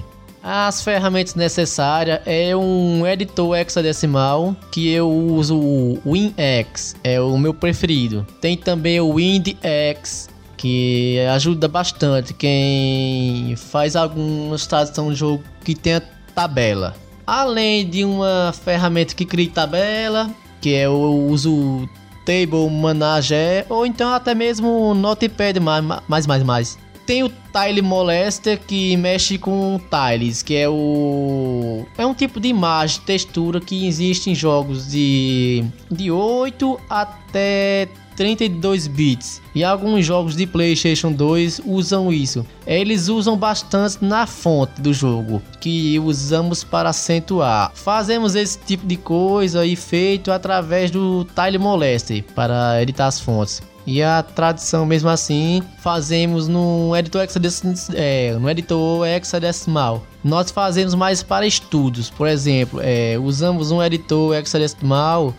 [0.50, 7.54] As ferramentas necessárias é um editor hexadecimal que eu uso o WinX, é o meu
[7.54, 8.26] preferido.
[8.40, 16.02] Tem também o WindX que ajuda bastante quem faz alguma tradução de jogo que tenha
[16.34, 16.96] tabela.
[17.28, 21.90] Além de uma ferramenta que cria tabela, que é eu uso
[22.26, 26.78] Table Manager ou então até mesmo Notepad mais mais mais.
[27.06, 32.48] Tem o Tile Molester que mexe com tiles, que é o é um tipo de
[32.48, 39.42] imagem, textura que existe em jogos de de 8 até 32 bits.
[39.56, 42.46] E alguns jogos de PlayStation 2 usam isso.
[42.66, 47.72] Eles usam bastante na fonte do jogo, que usamos para acentuar.
[47.74, 53.62] Fazemos esse tipo de coisa e feito através do Tile Molester para editar as fontes.
[53.86, 57.76] E a tradução, mesmo assim, fazemos no editor hexadecimal.
[57.94, 60.06] É, no editor hexadecimal.
[60.22, 62.10] Nós fazemos mais para estudos.
[62.10, 65.34] Por exemplo, é, usamos um editor hexadecimal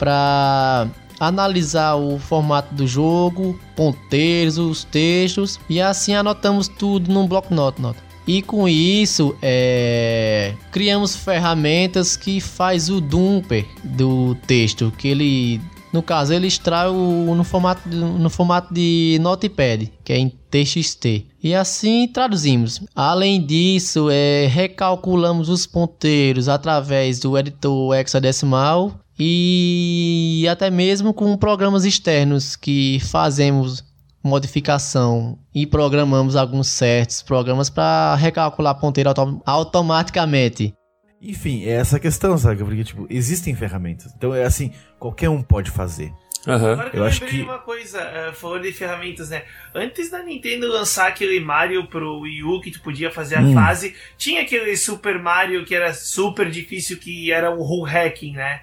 [0.00, 0.88] para
[1.22, 7.94] analisar o formato do jogo, ponteiros, os textos e assim anotamos tudo num bloco nota.
[8.26, 15.60] E com isso, é, criamos ferramentas que faz o dumper do texto, que ele
[15.92, 21.26] No caso, ele extrai o, no, formato, no formato de Notepad, que é em TXT.
[21.42, 22.80] E assim traduzimos.
[22.94, 31.84] Além disso, é, recalculamos os ponteiros através do editor hexadecimal e até mesmo com programas
[31.84, 33.84] externos que fazemos
[34.20, 40.74] modificação e programamos alguns certos programas para recalcular ponteiro autom automaticamente.
[41.20, 42.64] Enfim, é essa questão, sabe?
[42.64, 44.12] Porque, tipo, existem ferramentas.
[44.16, 46.12] Então, é assim, qualquer um pode fazer.
[46.44, 46.72] Uhum.
[46.72, 49.44] Agora que eu, eu acho que uma coisa, uh, falando de ferramentas, né?
[49.72, 53.54] Antes da Nintendo lançar aquele Mario pro Wii U que tu podia fazer a hum.
[53.54, 58.62] fase, tinha aquele Super Mario que era super difícil, que era o whole hacking, né?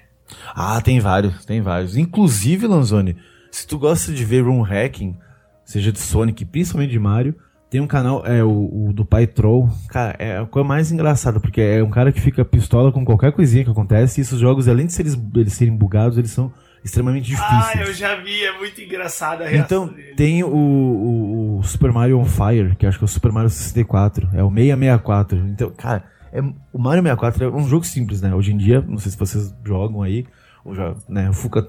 [0.54, 1.96] Ah, tem vários, tem vários.
[1.96, 3.16] Inclusive, Lanzoni,
[3.50, 5.16] se tu gosta de ver room hacking,
[5.64, 7.34] seja de Sonic, principalmente de Mario,
[7.70, 9.70] tem um canal, é o, o, do Pai Troll.
[9.88, 13.30] Cara, é a coisa mais engraçada, porque é um cara que fica pistola com qualquer
[13.30, 14.20] coisinha que acontece.
[14.20, 16.52] E esses jogos, além de eles, eles serem bugados, eles são
[16.84, 17.64] extremamente difíceis.
[17.76, 20.14] Ah, eu já vi, é muito engraçado a Então, dele.
[20.16, 23.50] tem o, o, o, Super Mario on Fire, que acho que é o Super Mario
[23.50, 24.30] 64.
[24.34, 25.38] É o 664.
[25.46, 26.02] Então, cara,
[26.32, 26.40] é,
[26.72, 28.34] o Mario 64 é um jogo simples, né?
[28.34, 30.26] Hoje em dia, não sei se vocês jogam aí,
[30.64, 31.28] ou já, né?
[31.28, 31.68] O Fuca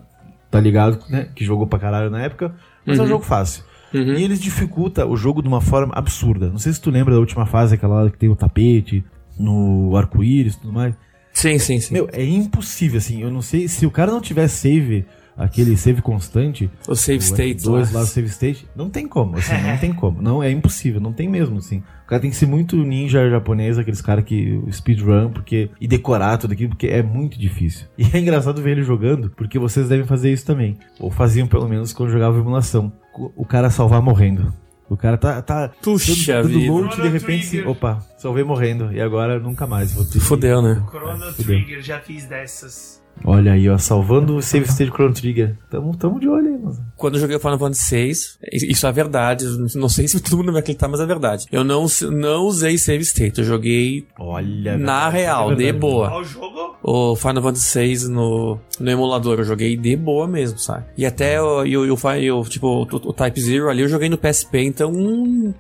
[0.49, 1.30] tá ligado, né?
[1.36, 2.53] Que jogou pra caralho na época,
[2.86, 3.03] mas uhum.
[3.03, 3.09] é um uhum.
[3.09, 3.64] jogo fácil.
[3.93, 4.14] Uhum.
[4.14, 6.49] E eles dificultam o jogo de uma forma absurda.
[6.49, 9.03] Não sei se tu lembra da última fase, aquela lá que tem o tapete,
[9.38, 10.95] no arco-íris e tudo mais.
[11.34, 11.93] Sim, sim, sim.
[11.93, 13.22] Meu, é impossível, assim.
[13.22, 15.05] Eu não sei se o cara não tiver save,
[15.38, 16.69] aquele save constante.
[16.88, 17.63] O save state.
[17.63, 18.67] Dois lá, o save state.
[18.75, 20.21] Não tem como, assim, não tem como.
[20.21, 21.84] Não, é impossível, não tem mesmo, assim.
[22.03, 24.61] O cara tem que ser muito ninja japonês, aqueles caras que.
[24.71, 25.69] speedrun, porque.
[25.79, 27.88] E decorar tudo aquilo, porque é muito difícil.
[27.97, 30.77] E é engraçado ver ele jogando, porque vocês devem fazer isso também.
[30.99, 32.91] Ou faziam pelo menos quando jogavam emulação
[33.36, 34.53] o cara salvar morrendo.
[34.89, 38.91] O cara tá, tá Puxa dando, dando load de repente, assim, opa, salvei morrendo.
[38.91, 39.93] E agora nunca mais.
[39.93, 40.84] Vou ter Fudeu, né?
[40.89, 43.01] Chrono é, Trigger, já fiz dessas.
[43.24, 45.55] Olha aí, ó, salvando o save state Chrono Trigger.
[45.70, 46.78] Tamo, tamo de olho aí, mano.
[46.97, 48.12] Quando eu joguei o Final Fantasy VI,
[48.51, 49.45] isso é verdade,
[49.76, 51.45] não sei se todo mundo vai acreditar, mas é verdade.
[51.51, 56.09] Eu não, não usei save state, eu joguei Olha, na verdade, real, é de boa.
[56.09, 56.76] Qual jogo?
[56.84, 60.86] O Final Fantasy VI no, no emulador, eu joguei de boa mesmo, sabe?
[60.97, 64.18] E até eu, eu, eu, eu tipo, o, o Type Zero ali eu joguei no
[64.18, 64.91] PSP, então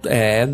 [0.05, 0.49] é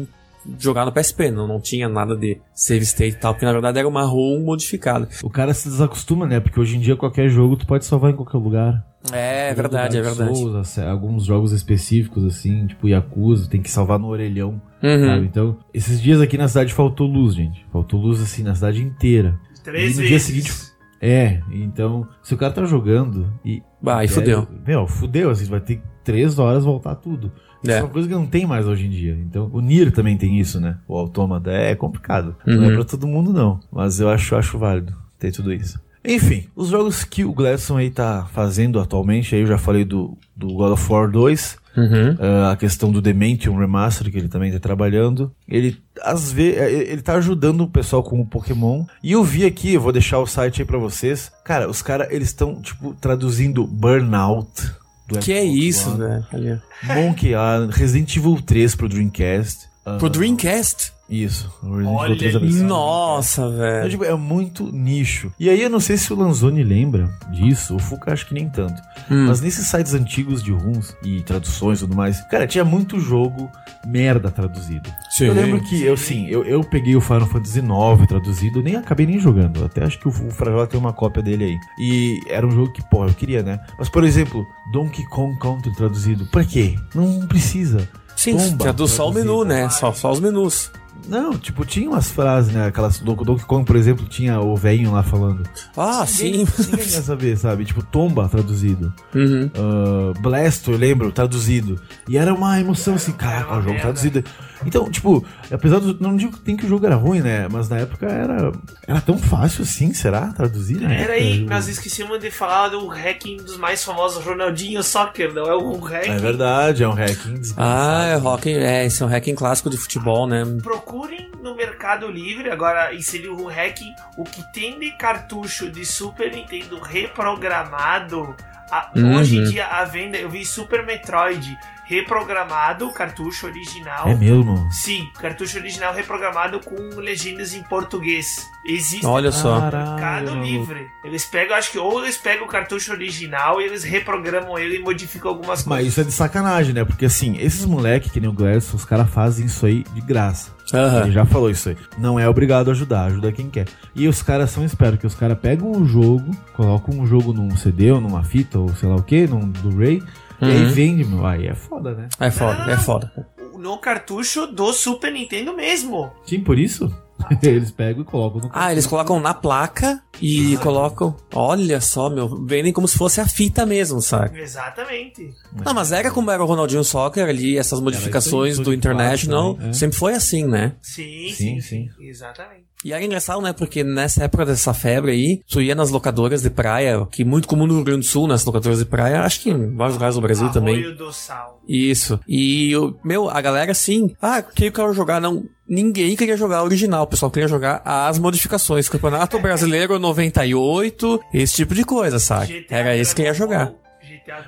[0.60, 3.80] jogar no PSP, não, não tinha nada de save state e tal, porque na verdade
[3.80, 5.08] era uma ROM modificada.
[5.24, 6.40] O cara se desacostuma, né?
[6.40, 8.86] Porque hoje em dia qualquer jogo tu pode salvar em qualquer lugar.
[9.12, 10.38] É, é verdade, é verdade.
[10.38, 15.06] Souls, alguns jogos específicos, assim, tipo Yakuza, tem que salvar no orelhão, uhum.
[15.06, 15.26] sabe?
[15.26, 17.66] Então, esses dias aqui na cidade faltou luz, gente.
[17.72, 19.40] Faltou luz, assim, na cidade inteira.
[19.64, 20.10] Três e no vezes.
[20.10, 20.78] dia seguinte...
[21.00, 23.62] É, então, se o cara tá jogando e...
[23.80, 24.48] Bah, e fudeu.
[24.66, 27.32] Meu, fudeu, assim, vai ter três horas voltar tudo.
[27.64, 27.80] Isso é.
[27.80, 29.18] é uma coisa que não tem mais hoje em dia.
[29.28, 30.78] Então, o Nier também tem isso, né?
[30.88, 32.36] O autômata é complicado.
[32.46, 32.56] Uhum.
[32.56, 32.76] Não é uhum.
[32.76, 33.60] pra todo mundo, não.
[33.72, 35.80] Mas eu acho, acho válido ter tudo isso.
[36.06, 40.18] Enfim, os jogos que o Gladson aí tá fazendo atualmente, aí eu já falei do,
[40.34, 42.12] do God of War 2, uhum.
[42.14, 45.30] uh, a questão do Dementium Remaster, que ele também tá trabalhando.
[45.46, 48.86] Ele, às vezes, é, ele tá ajudando o pessoal com o Pokémon.
[49.04, 51.30] E eu vi aqui, eu vou deixar o site aí pra vocês.
[51.44, 54.77] Cara, os caras, eles estão, tipo, traduzindo Burnout
[55.08, 56.62] do que é isso, velho?
[56.84, 59.70] Monkey Island, Resident Evil 3 pro Dreamcast.
[59.98, 60.92] Pro uh, Dreamcast?
[61.10, 61.50] Isso.
[61.64, 62.18] Olha,
[62.64, 63.86] nossa, velho.
[63.86, 65.32] É, tipo, é, muito nicho.
[65.40, 68.50] E aí eu não sei se o Lanzoni lembra disso, o Fuka acho que nem
[68.50, 68.82] tanto.
[69.10, 69.28] Hum.
[69.28, 73.50] Mas nesses sites antigos de runs e traduções e tudo mais, cara, tinha muito jogo
[73.86, 74.90] merda traduzido.
[75.10, 78.76] Sim, eu lembro que eu sim, eu, eu peguei o Final Fantasy IX traduzido, nem
[78.76, 79.64] acabei nem jogando.
[79.64, 81.58] Até acho que o, o Frajola tem uma cópia dele aí.
[81.80, 83.60] E era um jogo que, pô, eu queria, né?
[83.80, 86.26] Mas, por exemplo, Donkey Kong Country traduzido.
[86.26, 86.76] Pra quê?
[86.94, 87.88] Não precisa.
[88.18, 89.70] Sim, Tomba, traduz só o menu, né?
[89.70, 90.72] Só, só os menus.
[91.08, 92.68] Não, tipo, tinha umas frases, né?
[92.68, 95.44] Aquelas do Donkey Kong, por exemplo, tinha o velhinho lá falando.
[95.76, 96.64] Ah, ninguém, sim.
[96.64, 97.66] Ninguém quer saber, sabe?
[97.66, 98.94] Tipo, Tomba traduzido.
[99.14, 99.50] Uhum.
[99.56, 101.80] Uh, Blasto, eu lembro, traduzido.
[102.08, 104.24] E era uma emoção assim, caraca, o jogo traduzido.
[104.66, 106.00] Então, tipo, apesar do.
[106.00, 107.48] Não digo que tem que o jogo era ruim, né?
[107.50, 108.52] Mas na época era.
[108.88, 110.28] Era tão fácil assim, será?
[110.34, 111.02] Traduzir, né?
[111.02, 115.56] Era aí, nós esquecemos de falar do hacking dos mais famosos, Ronaldinho Soccer, não é
[115.56, 116.12] o hacking.
[116.12, 119.78] É verdade, é um hacking Ah, é, hacking, é, esse é um hacking clássico de
[119.78, 120.44] futebol, né?
[120.64, 126.34] Procurem no Mercado Livre, agora inserir o hacking, o que tem de cartucho de Super
[126.34, 128.36] Nintendo reprogramado.
[128.70, 129.18] A, uhum.
[129.18, 131.58] Hoje em dia, a venda, eu vi Super Metroid
[131.88, 134.08] reprogramado, o cartucho original.
[134.10, 134.68] É mesmo?
[134.72, 138.46] Sim, cartucho original reprogramado com legendas em português.
[138.66, 139.62] Existe Olha só.
[139.62, 140.36] Mercado.
[140.42, 140.88] Livre.
[141.04, 144.80] Eles pegam, acho que ou eles pegam o cartucho original e eles reprogramam ele e
[144.80, 145.88] modificam algumas Mas coisas.
[145.88, 146.84] isso é de sacanagem, né?
[146.84, 150.52] Porque assim, esses moleque que nem o Gladys, os caras fazem isso aí de graça.
[150.74, 151.12] Ele Aham.
[151.12, 151.78] já falou isso aí.
[151.98, 153.68] Não é obrigado a ajudar, ajuda quem quer.
[153.96, 157.56] E os caras são espertos, que os caras pegam um jogo, colocam um jogo num
[157.56, 160.04] CD ou numa fita ou sei lá o que, num Blu-ray,
[160.42, 160.72] e aí Uhum.
[160.72, 161.26] vende, meu.
[161.26, 162.10] Aí é foda, né?
[162.20, 163.12] É foda, é foda.
[163.58, 166.12] No cartucho do Super Nintendo mesmo.
[166.26, 166.94] Sim, por isso.
[167.42, 171.16] Eles pegam e colocam no Ah, eles colocam na placa e colocam.
[171.34, 172.46] Olha só, meu.
[172.46, 174.40] Vendem como se fosse a fita mesmo, sabe?
[174.40, 175.34] Exatamente.
[175.66, 179.56] Não, mas era como era o Ronaldinho Soccer ali, essas modificações aí, do International.
[179.56, 179.70] plástico, né?
[179.72, 179.74] É.
[179.74, 180.76] Sempre foi assim, né?
[180.80, 181.90] Sim, Sim, sim, sim.
[182.00, 182.67] Exatamente.
[182.86, 183.54] E era engraçado, né?
[183.54, 187.48] Porque nessa época dessa febre aí, tu ia nas locadoras de praia, que é muito
[187.48, 190.16] comum no Rio Grande do Sul, nas locadoras de praia, acho que em vários lugares
[190.16, 190.76] do Brasil também.
[190.76, 191.60] Arroio do Sal.
[191.68, 192.20] Isso.
[192.28, 195.20] E, o- meu, a galera assim, ah, quem eu quero jogar?
[195.20, 198.88] Não, ninguém queria jogar a original, o pessoal queria jogar as modificações.
[198.88, 202.66] Campeonato Brasileiro 98, esse tipo de coisa, sabe?
[202.70, 203.74] Era esse que ia jogar.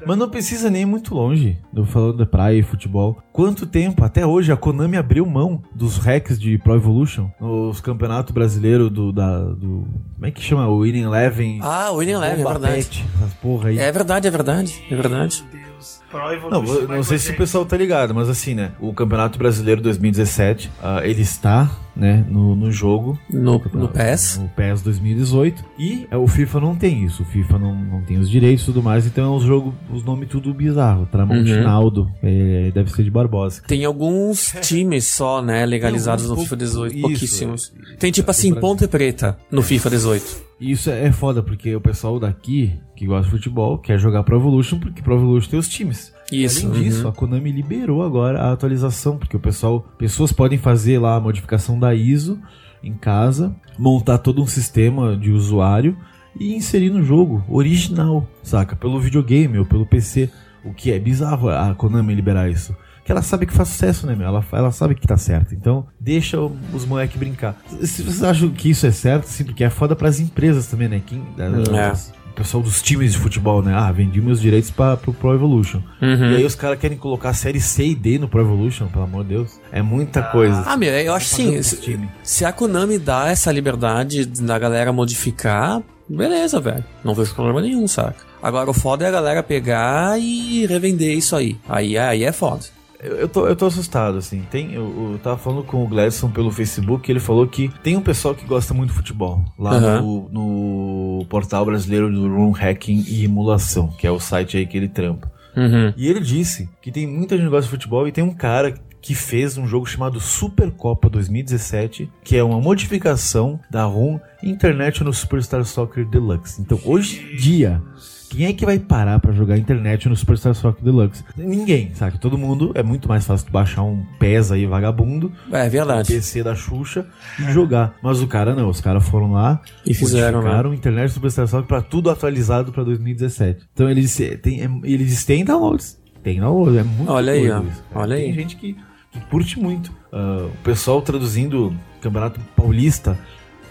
[0.06, 3.22] Mas não precisa nem ir muito longe, do falando de praia e futebol.
[3.32, 8.34] Quanto tempo, até hoje, a Konami abriu mão dos hacks de Pro Evolution nos campeonatos
[8.34, 9.88] brasileiros do, da, do...
[10.16, 10.68] Como é que chama?
[10.68, 11.60] O Winning Eleven.
[11.62, 12.76] Ah, o Winning Eleven, é verdade.
[12.76, 13.80] Pet, essas porra aí.
[13.80, 15.44] É verdade, é verdade, é verdade.
[15.80, 16.02] Deus.
[16.12, 18.72] Pro Evolution Não, não sei se o pessoal tá ligado, mas assim, né?
[18.80, 23.18] O Campeonato Brasileiro 2017, ah, ele está, né, no, no jogo.
[23.30, 24.38] No, no PES.
[24.38, 25.64] No PES 2018.
[25.78, 27.24] E é, o FIFA não tem isso.
[27.24, 29.06] O FIFA não, não tem os direitos e tudo mais.
[29.06, 31.06] Então é um jogo, os nomes tudo bizarro.
[31.06, 32.02] Tramontinaldo.
[32.04, 32.12] Uhum.
[32.24, 33.62] é, deve ser de Barbosa.
[33.68, 37.62] Tem alguns times só, né, legalizados Tem no alguns FIFA 18, pouco- pouquíssimos.
[37.64, 37.96] isso, é.
[37.98, 40.49] Tem tipo O assim, Ponte Preta no FIFA 18.
[40.60, 44.24] E isso é, é foda, porque o pessoal daqui, que gosta de futebol, quer jogar
[44.24, 46.14] Pro Evolution, porque Pro Evolution tem os times.
[46.32, 46.68] Isso.
[46.68, 47.10] Além disso, uhum.
[47.10, 51.80] a Konami liberou agora a atualização, porque o pessoal, pessoas podem fazer lá a modificação
[51.80, 52.40] da ISO
[52.84, 55.98] em casa, montar todo um sistema de usuário
[56.40, 58.76] e inserir no jogo original, saca?
[58.76, 60.30] Pelo videogame ou pelo PC.
[60.64, 62.76] O que é bizarro a Konami liberar isso.
[63.10, 64.28] Que ela sabe que faz sucesso, né, meu?
[64.28, 65.56] Ela, ela sabe que tá certo.
[65.56, 67.60] Então, deixa os moleques brincar.
[67.82, 71.02] Se vocês acham que isso é certo, sim, porque é foda pras empresas também, né?
[71.04, 71.92] Quem, É.
[72.30, 73.74] O pessoal dos times de futebol, né?
[73.76, 75.82] Ah, vendi meus direitos pra, pro Pro Evolution.
[76.00, 76.34] Uhum.
[76.34, 79.06] E aí os caras querem colocar a série C e D no Pro Evolution, pelo
[79.06, 79.60] amor de Deus.
[79.72, 80.62] É muita coisa.
[80.68, 81.78] Ah, meu, eu acho Pagando sim.
[81.80, 86.86] pros Se, se a Konami dá essa liberdade da galera modificar, beleza, velho.
[87.04, 88.24] Não vejo problema nenhum, saca?
[88.40, 91.58] Agora o foda é a galera pegar e revender isso aí.
[91.68, 92.78] Aí, aí é foda.
[93.02, 94.44] Eu, eu tô, eu tô assustado, assim.
[94.52, 98.02] Tem, eu, eu tava falando com o Gladson pelo Facebook, ele falou que tem um
[98.02, 99.44] pessoal que gosta muito de futebol.
[99.58, 100.02] Lá Aham.
[100.02, 104.78] no, no portal brasileiro do Room Hacking e Emulação, que é o site aí que
[104.78, 105.32] ele trampa.
[105.56, 105.94] Uhum.
[105.98, 108.74] E ele disse que tem muita gente que gosta de futebol e tem um cara
[109.02, 115.14] que fez um jogo chamado Supercopa 2017, que é uma modificação da ROM Internet no
[115.14, 116.62] Superstar Soccer Deluxe.
[116.62, 117.82] Então, hoje em dia,
[118.30, 121.24] quem é que vai parar pra jogar internet no Superstar Soccer Deluxe?
[121.36, 122.18] Ninguém, sabe?
[122.20, 126.14] Todo mundo é muito mais fácil baixar um PES aí vagabundo, É verdade.
[126.14, 127.06] PC da Xuxa
[127.40, 127.96] e jogar.
[128.04, 130.44] Mas o cara não, os caras foram lá E fizeram, né?
[130.46, 133.66] modificaram internet Superstar Soccer pra tudo atualizado pra 2017.
[133.74, 135.98] Então ele disse, tem, é- ele disse, tem downloads.
[136.24, 137.62] Tem downloads, é muito Olha aí, ó.
[137.64, 138.34] isso, Olha tem aí.
[138.34, 138.76] gente que,
[139.12, 139.92] que curte muito.
[140.12, 143.18] Ah, o pessoal traduzindo Campeonato Paulista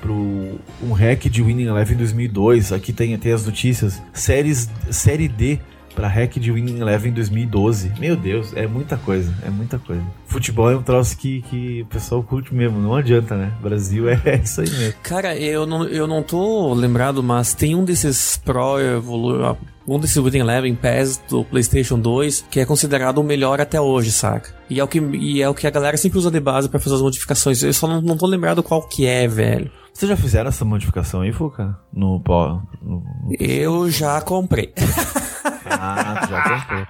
[0.01, 2.73] pro um hack de Winning Eleven 2002.
[2.73, 4.03] Aqui tem, tem as notícias.
[4.13, 5.59] Séries, série D
[5.99, 7.93] pra hack de Winning Eleven 2012.
[7.99, 10.01] Meu Deus, é muita coisa, é muita coisa.
[10.27, 13.53] Futebol é um troço que, que o pessoal curte mesmo, não adianta, né?
[13.61, 14.95] Brasil é, isso aí mesmo.
[15.03, 20.19] Cara, eu não, eu não tô lembrado, mas tem um desses Pro Evolu um desses
[20.19, 24.55] Winning Eleven PES do PlayStation 2 que é considerado o melhor até hoje, saca?
[24.71, 26.79] E é o que, e é o que a galera sempre usa de base pra
[26.79, 27.63] fazer as modificações.
[27.63, 29.69] Eu só não, não tô lembrado qual que é, velho.
[29.93, 31.77] Vocês já fizeram essa modificação aí, Fuca?
[31.93, 32.63] No pó.
[32.81, 33.35] No, no...
[33.37, 34.73] Eu já comprei.
[35.71, 36.87] Ah, já comprou.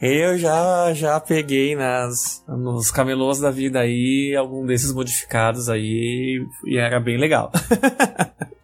[0.00, 6.76] Eu já, já peguei nas, nos camelôs da vida aí algum desses modificados aí e
[6.76, 7.50] era bem legal.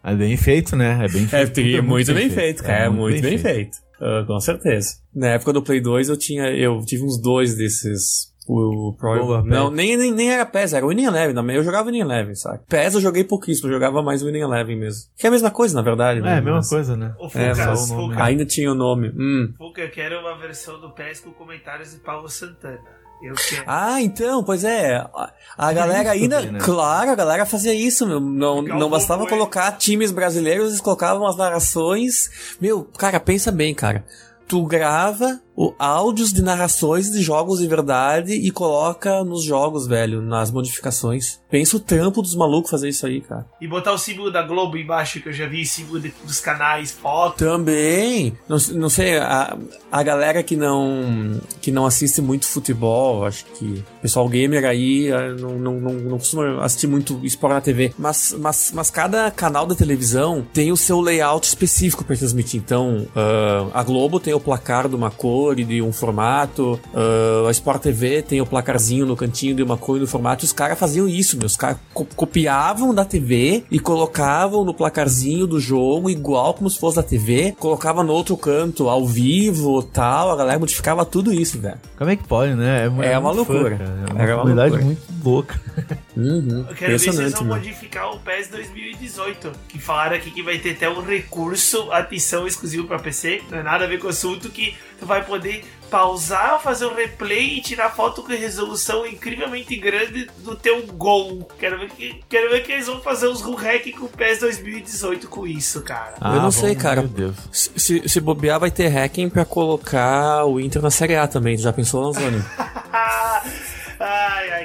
[0.01, 1.05] É bem feito, né?
[1.05, 1.53] É bem É, feito.
[1.53, 2.85] tem- tudo muito bem feito, cara.
[2.85, 3.77] É muito bem feito.
[4.01, 4.95] Ah, com certeza.
[5.13, 6.45] Na época do Play 2 eu tinha.
[6.49, 8.28] Eu tive uns dois desses.
[8.51, 9.19] O Pro.
[9.25, 11.55] Boa, não, nem, nem, nem era PES, era Winning Eleven também.
[11.55, 12.59] Eu jogava Winning Eleven, sabe?
[12.67, 15.03] PES eu joguei pouquíssimo, eu jogava mais Winning Eleven mesmo.
[15.15, 16.31] Que é a mesma coisa, na verdade, né?
[16.33, 17.13] É, a mesma Mas- coisa, né?
[17.19, 18.13] O É, Fuca, mas só o nome.
[18.13, 19.09] Fuca, Ainda tinha o nome.
[19.15, 19.53] Hum.
[19.55, 22.79] Fuca, eu quero uma versão do PES com comentários de Paulo Santana.
[23.21, 23.63] Eu quero.
[23.67, 24.95] Ah, então, pois é.
[24.95, 26.37] A, a galera ainda.
[26.37, 26.59] também, né?
[26.63, 28.19] Claro, a galera fazia isso, meu.
[28.19, 29.29] Não, Legal, não bastava foi.
[29.29, 32.57] colocar times brasileiros, eles colocavam as narrações.
[32.59, 34.03] Meu, cara, pensa bem, cara.
[34.47, 40.21] Tu grava o, áudios de narrações de jogos de verdade e coloca nos jogos, velho,
[40.21, 41.37] nas modificações.
[41.49, 43.45] Pensa o trampo dos malucos fazer isso aí, cara.
[43.59, 46.91] E botar o símbolo da Globo embaixo, que eu já vi, símbolo de, dos canais,
[46.91, 47.39] foto.
[47.39, 48.37] Também.
[48.47, 49.57] Não, não sei, a,
[49.91, 55.09] a galera que não que não assiste muito futebol, acho que o pessoal gamer aí
[55.09, 59.29] eh, não, não, não, não costuma assistir muito esporte na TV, mas, mas, mas cada
[59.29, 62.61] canal da televisão tem o seu layout específico para transmitir.
[62.61, 67.47] Então, uh, a Globo tem o placar de uma cor e de um formato, uh,
[67.47, 70.45] a Sport TV tem o placarzinho no cantinho de uma cor e do formato.
[70.45, 75.59] Os caras faziam isso, meus caras co copiavam da TV e colocavam no placarzinho do
[75.59, 80.35] jogo igual como se fosse da TV, colocava no outro canto ao vivo, tal, a
[80.35, 81.77] galera modificava tudo isso, velho.
[81.97, 82.91] Como é que pode, né?
[83.01, 83.77] É, é uma loucura.
[83.77, 83.83] Fã,
[84.17, 84.85] é uma comunidade loucura.
[84.85, 85.61] muito louca.
[86.19, 86.65] Uhum.
[86.69, 89.51] Eu quero ver se eles vão modificar o PES 2018.
[89.67, 93.41] Que falaram aqui que vai ter até um recurso, atenção exclusivo para PC.
[93.49, 96.93] Não é nada a ver com o assunto que tu vai poder pausar, fazer um
[96.93, 101.49] replay e tirar foto com resolução incrivelmente grande do teu gol.
[101.57, 105.27] Quero ver que, quero ver que eles vão fazer os hack com o PES 2018
[105.27, 106.13] com isso, cara.
[106.21, 107.09] Ah, eu não sei, cara.
[107.51, 111.57] Se, se bobear, vai ter hacking pra colocar o Inter na Série A também.
[111.57, 112.23] Já pensou, ai,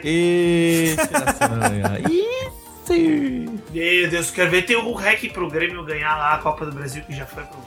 [0.04, 0.94] E...
[3.72, 7.02] Meu Deus, quero ver ter um hack pro Grêmio ganhar lá a Copa do Brasil,
[7.04, 7.58] que já foi pro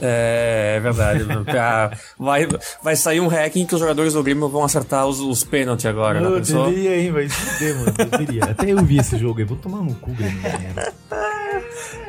[0.00, 1.24] é, é verdade.
[1.58, 2.46] Ah, vai,
[2.82, 6.20] vai sair um hacking que os jogadores do Grêmio vão acertar os, os pênaltis agora.
[6.20, 7.12] Eu deveria, hein?
[7.12, 7.92] Vai se mano.
[7.92, 8.44] Deveria.
[8.44, 9.44] Até eu vi esse jogo aí.
[9.44, 10.36] Vou tomar no cu, Grêmio.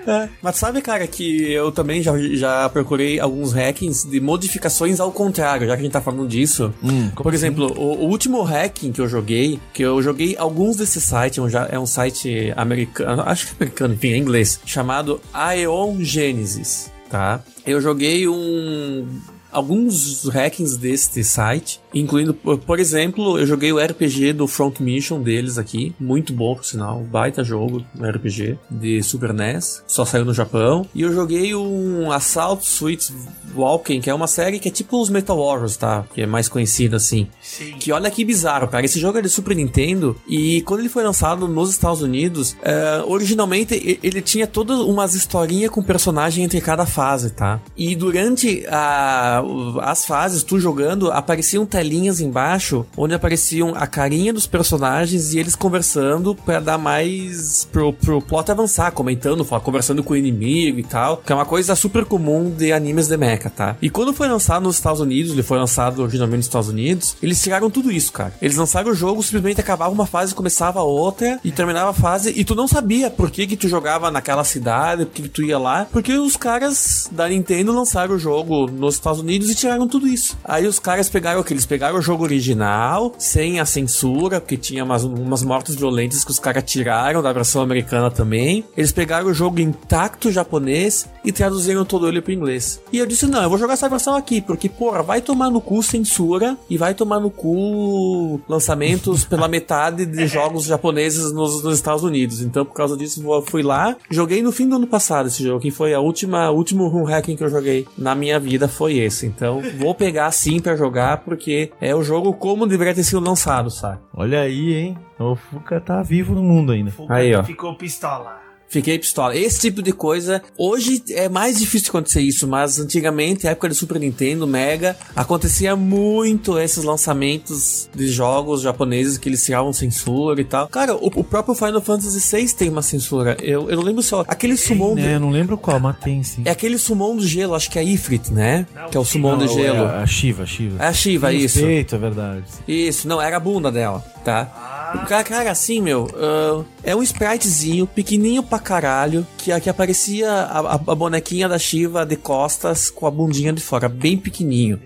[0.05, 0.29] É.
[0.41, 5.67] Mas sabe, cara, que eu também já, já procurei alguns hackings de modificações ao contrário,
[5.67, 6.73] já que a gente tá falando disso.
[6.83, 7.79] Hum, Por exemplo, assim?
[7.79, 11.39] o, o, último hacking que eu joguei, que eu joguei alguns desses sites,
[11.69, 17.41] é um site americano, acho que é americano, enfim, é inglês, chamado Aeon Genesis tá?
[17.65, 19.07] Eu joguei um
[19.51, 25.57] alguns hackings deste site, incluindo, por exemplo, eu joguei o RPG do Front Mission deles
[25.57, 30.33] aqui, muito bom por sinal, baita jogo, um RPG de Super NES, só saiu no
[30.33, 33.13] Japão, e eu joguei um Assault Suite
[33.55, 36.05] Walking, que é uma série que é tipo os Metal Warriors, tá?
[36.13, 37.27] Que é mais conhecido assim.
[37.41, 37.73] Sim.
[37.79, 41.03] Que olha que bizarro, cara, esse jogo é de Super Nintendo e quando ele foi
[41.03, 46.85] lançado nos Estados Unidos, uh, originalmente ele tinha todas umas historinhas com personagem entre cada
[46.85, 47.59] fase, tá?
[47.75, 49.36] E durante a
[49.81, 55.55] as fases, tu jogando, apareciam telinhas embaixo onde apareciam a carinha dos personagens e eles
[55.55, 61.17] conversando para dar mais pro, pro plot avançar, comentando, conversando com o inimigo e tal,
[61.17, 63.75] que é uma coisa super comum de animes de mecha, tá?
[63.81, 67.41] E quando foi lançado nos Estados Unidos, ele foi lançado originalmente nos Estados Unidos, eles
[67.41, 68.33] tiraram tudo isso, cara.
[68.41, 72.43] Eles lançaram o jogo, simplesmente acabava uma fase, começava outra e terminava a fase e
[72.43, 75.57] tu não sabia por que que tu jogava naquela cidade, por que, que tu ia
[75.57, 79.85] lá, porque os caras da Nintendo lançaram o jogo nos Estados Unidos Unidos e tiraram
[79.89, 80.37] tudo isso.
[80.41, 81.51] Aí os caras pegaram o que?
[81.51, 86.31] Eles pegaram o jogo original, sem a censura, porque tinha umas, umas mortes violentas que
[86.31, 88.63] os caras tiraram da versão americana também.
[88.77, 92.81] Eles pegaram o jogo intacto japonês e traduziram todo ele pro inglês.
[92.89, 95.59] E eu disse: não, eu vou jogar essa versão aqui, porque, porra, vai tomar no
[95.59, 101.75] cu censura e vai tomar no cu lançamentos pela metade de jogos japoneses nos, nos
[101.75, 102.39] Estados Unidos.
[102.39, 105.59] Então, por causa disso, eu fui lá, joguei no fim do ano passado esse jogo,
[105.59, 109.16] que foi a última, último run hacking que eu joguei na minha vida foi esse.
[109.25, 113.69] Então, vou pegar sim para jogar, porque é o jogo como deveria ter sido lançado,
[113.69, 113.99] sabe?
[114.13, 114.97] Olha aí, hein?
[115.19, 116.91] O Fuca tá vivo no mundo ainda.
[116.91, 117.43] Fuca aí, ó.
[117.43, 118.46] Ficou pistola.
[118.69, 119.35] Fiquei pistola.
[119.35, 123.75] Esse tipo de coisa, hoje é mais difícil de acontecer isso, mas antigamente, época do
[123.75, 130.43] Super Nintendo, Mega, acontecia muito esses lançamentos de jogos japoneses que eles tiravam censura e
[130.43, 130.67] tal.
[130.67, 133.37] Cara, o, o próprio Final Fantasy VI tem uma censura.
[133.41, 134.25] Eu, eu não lembro só.
[134.27, 134.97] Aquele summon.
[134.97, 136.41] É, eu não lembro qual, mas tem sim.
[136.43, 138.67] É aquele summon do gelo, acho que é a Ifrit, né?
[138.75, 139.85] Não, que é o summon do gelo.
[139.85, 140.83] É a Shiva, a Shiva.
[140.83, 141.59] É a Shiva, isso.
[141.59, 142.43] Respeito, é verdade.
[142.67, 144.51] Isso, não, era a bunda dela, tá?
[144.53, 144.77] Ah.
[145.07, 150.75] Cara, cara, assim, meu, uh, é um spritezinho, pequenininho pra caralho, que, que aparecia a,
[150.75, 154.81] a, bonequinha da Shiva de costas com a bundinha de fora, bem pequenininho.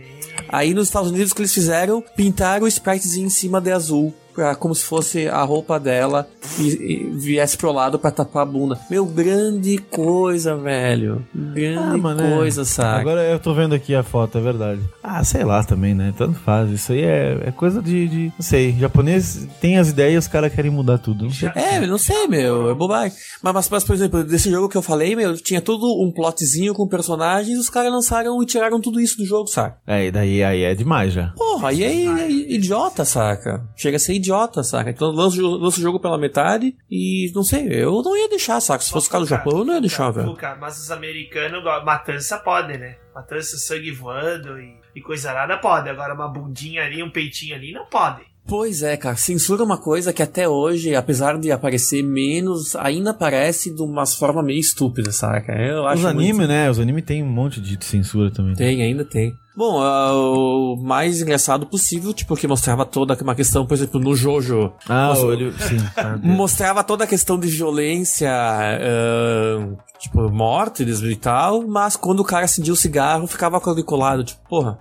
[0.49, 2.03] Aí nos Estados Unidos o que eles fizeram?
[2.15, 6.27] Pintaram o spritezinho em cima de azul pra, como se fosse a roupa dela
[6.59, 8.79] e, e viesse pro lado para tapar a bunda.
[8.89, 11.25] Meu, grande coisa, velho.
[11.34, 12.36] Grande ah, mano, é.
[12.36, 12.65] coisa, é.
[12.65, 13.01] sabe?
[13.01, 14.82] Agora eu tô vendo aqui a foto, é verdade.
[15.01, 16.13] Ah, sei lá também, né?
[16.17, 16.69] Tanto faz.
[16.69, 18.23] Isso aí é, é coisa de, de.
[18.38, 18.75] Não sei.
[18.77, 21.25] Japonês tem as ideias e os caras querem mudar tudo.
[21.25, 21.49] Não sei.
[21.55, 22.69] É, não sei, meu.
[22.69, 23.17] É bobagem.
[23.41, 26.73] Mas, mas, mas, por exemplo, desse jogo que eu falei, meu, tinha tudo um plotzinho
[26.73, 29.77] com personagens os caras lançaram e tiraram tudo isso do jogo, saca?
[29.86, 31.29] É, e daí aí é demais já.
[31.38, 33.63] Porra, aí é, é idiota, saca?
[33.75, 34.89] Chega a ser idiota, saca?
[34.89, 38.84] Então lança, lança o jogo pela metade e não sei, eu não ia deixar, saca?
[38.84, 40.28] Se fosse o caso do Japão, eu não ia deixar, velho.
[40.59, 42.97] Mas os americanos, matança pode, né?
[43.13, 45.89] Matança, sangue voando e, e coisa nada pode.
[45.89, 48.30] Agora uma bundinha ali, um peitinho ali, não pode.
[48.52, 49.16] Pois é, cara.
[49.16, 54.06] Censura é uma coisa que até hoje, apesar de aparecer menos, ainda aparece de uma
[54.06, 55.54] forma meio estúpida, saca?
[55.54, 56.49] Eu acho Os animes, muito...
[56.49, 56.70] né?
[56.70, 58.54] Os animes tem um monte de censura também.
[58.54, 59.34] Tem, ainda tem.
[59.56, 64.14] Bom, uh, o mais engraçado possível, tipo, que mostrava toda uma questão, por exemplo, no
[64.18, 64.74] Jojo.
[64.86, 65.78] Ah, mostrava, olho, sim.
[65.95, 72.26] Ah, mostrava toda a questão de violência, uh, tipo, mortes e tal, mas quando o
[72.26, 74.78] cara acendia o cigarro, ficava quadriculado, tipo, porra.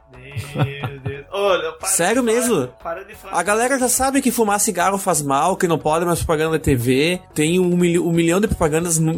[0.57, 1.10] Meu Deus.
[1.33, 2.69] Olha, Sério mesmo?
[2.83, 3.39] Para de falar.
[3.39, 6.59] A galera já sabe que fumar cigarro faz mal, que não pode mais propaganda na
[6.59, 7.21] TV.
[7.33, 9.15] Tem um, um milhão de propagandas no,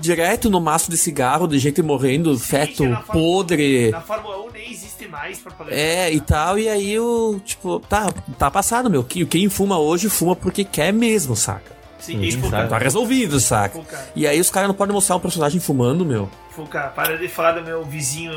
[0.00, 3.90] direto no maço de cigarro, de gente morrendo, Sim, feto, na podre.
[3.90, 5.76] Na Fórmula 1 nem existe mais propaganda.
[5.76, 9.02] É, e tal, e aí o, tipo, tá, tá passado, meu.
[9.02, 11.74] Quem fuma hoje, fuma porque quer mesmo, saca?
[12.06, 13.82] Sim, e Tá resolvido, saca?
[14.14, 16.30] E aí os caras não podem mostrar um personagem fumando, meu.
[16.50, 18.32] Fuca, para de falar do meu vizinho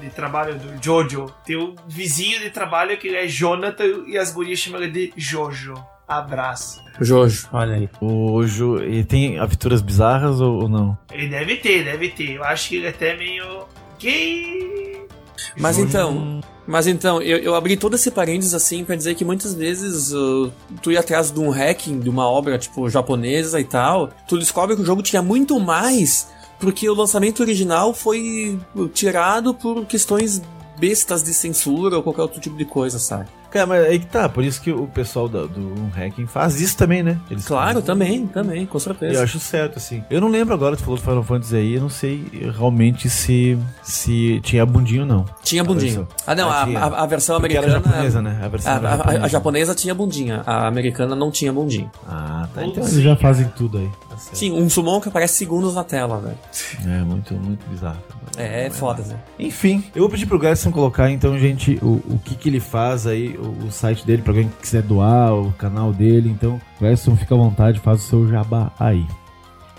[0.00, 1.32] de, trabalho, do Jojo.
[1.44, 5.74] Tem um vizinho de trabalho que é Jonathan e as gurias chamam ele de Jojo.
[6.06, 6.78] Abraço.
[7.00, 7.88] Jojo, olha aí.
[8.02, 10.98] O Ju, ele tem aventuras bizarras ou, ou não?
[11.10, 12.32] Ele deve ter, deve ter.
[12.32, 13.64] Eu acho que ele é até meio
[13.98, 15.06] gay.
[15.56, 16.40] Mas Jojo- então,
[16.70, 20.52] Mas então, eu, eu abri todo esse parênteses assim pra dizer que muitas vezes uh,
[20.80, 24.76] tu ia atrás de um hacking de uma obra tipo japonesa e tal, tu descobre
[24.76, 26.28] que o jogo tinha muito mais
[26.60, 28.56] porque o lançamento original foi
[28.94, 30.40] tirado por questões
[30.78, 33.28] bestas de censura ou qualquer outro tipo de coisa, sabe?
[33.50, 36.76] Cara, mas aí que tá, por isso que o pessoal da- do hacking faz isso
[36.76, 37.18] também, né?
[37.30, 39.22] Eles Claro, fazem- também, também, com Eu certeza.
[39.22, 40.04] acho certo, assim.
[40.10, 42.24] Eu não lembro agora, tu falou do Final Fantasy aí, eu não sei
[42.56, 45.24] realmente se, se tinha bundinho ou não.
[45.42, 46.06] Tinha bundinho.
[46.26, 47.76] Ah, não, Ah, a, a- a versão Porque americana.
[47.82, 48.40] era japonesa, né?
[48.42, 49.24] A versão A, era a- a- japonesa.
[49.24, 51.90] a japonesa tinha bundinha, a americana não tinha bundinho.
[52.08, 52.64] Ah, tá.
[52.64, 53.88] Então eles já fazem tudo aí.
[54.08, 54.16] Tá.
[54.32, 56.38] Sim, um summon que aparece segundos na tela, velho.
[56.86, 57.98] É muito, muito bizarro.
[58.36, 59.16] É, é foda, né?
[59.38, 63.06] Enfim, eu vou pedir pro Gerson colocar então, gente, o, o que que ele faz
[63.06, 66.28] aí, o, site dele, pra alguém que quiser doar, o canal dele.
[66.30, 69.04] Então, Gerson, fica à vontade, faz o seu jabá aí.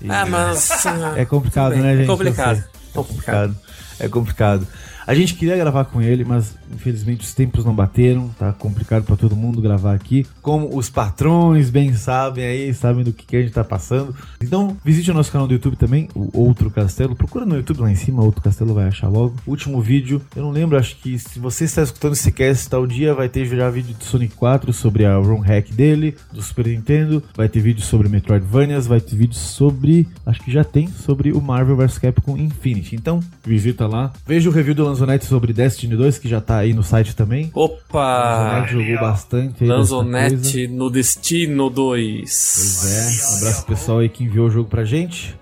[0.00, 0.70] E Ah, mas.
[1.16, 2.06] É complicado, né, é gente?
[2.06, 2.56] complicado.
[2.56, 2.70] Eu sei.
[2.88, 3.56] É complicado.
[4.00, 4.66] É complicado.
[5.08, 8.28] A gente queria gravar com ele, mas infelizmente os tempos não bateram.
[8.38, 10.26] Tá complicado pra todo mundo gravar aqui.
[10.42, 14.14] Como os patrões bem sabem aí, sabem do que, que a gente tá passando.
[14.38, 17.16] Então, visite o nosso canal do YouTube também, o Outro Castelo.
[17.16, 19.34] Procura no YouTube lá em cima, Outro Castelo vai achar logo.
[19.46, 23.14] Último vídeo, eu não lembro, acho que se você está escutando esse cast tal dia,
[23.14, 27.22] vai ter já vídeo do Sonic 4 sobre a ROM hack dele, do Super Nintendo.
[27.34, 31.40] Vai ter vídeo sobre Metroidvanias, vai ter vídeo sobre, acho que já tem, sobre o
[31.40, 32.94] Marvel vs Capcom Infinity.
[32.94, 34.12] Então, visita lá.
[34.26, 37.52] Veja o review do Lanzonete sobre Destiny 2, que já tá aí no site também.
[37.54, 38.58] O Opa!
[38.64, 39.64] Lanzonete jogou bastante.
[39.64, 42.20] Lanzonete no Destino 2.
[42.20, 45.36] Pois é, um abraço pro pessoal aí que enviou o jogo pra gente.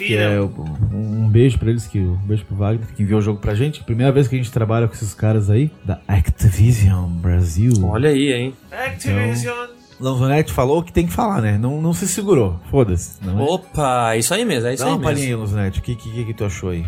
[0.00, 3.38] É um, um beijo pra eles, que, um beijo pro Wagner, que enviou o jogo
[3.38, 3.84] pra gente.
[3.84, 7.72] Primeira vez que a gente trabalha com esses caras aí, da Activision Brasil.
[7.84, 8.54] Olha aí, hein?
[8.70, 9.68] Activision.
[10.00, 11.58] Lanzonete falou que tem que falar, né?
[11.58, 12.58] Não, não se segurou.
[12.70, 13.22] Foda-se.
[13.22, 13.42] Não é?
[13.42, 15.42] Opa, isso aí mesmo, é isso Dá aí uma palhinha mesmo.
[15.42, 15.78] aí, Lanzonete.
[15.78, 16.84] O que, que, que tu achou aí?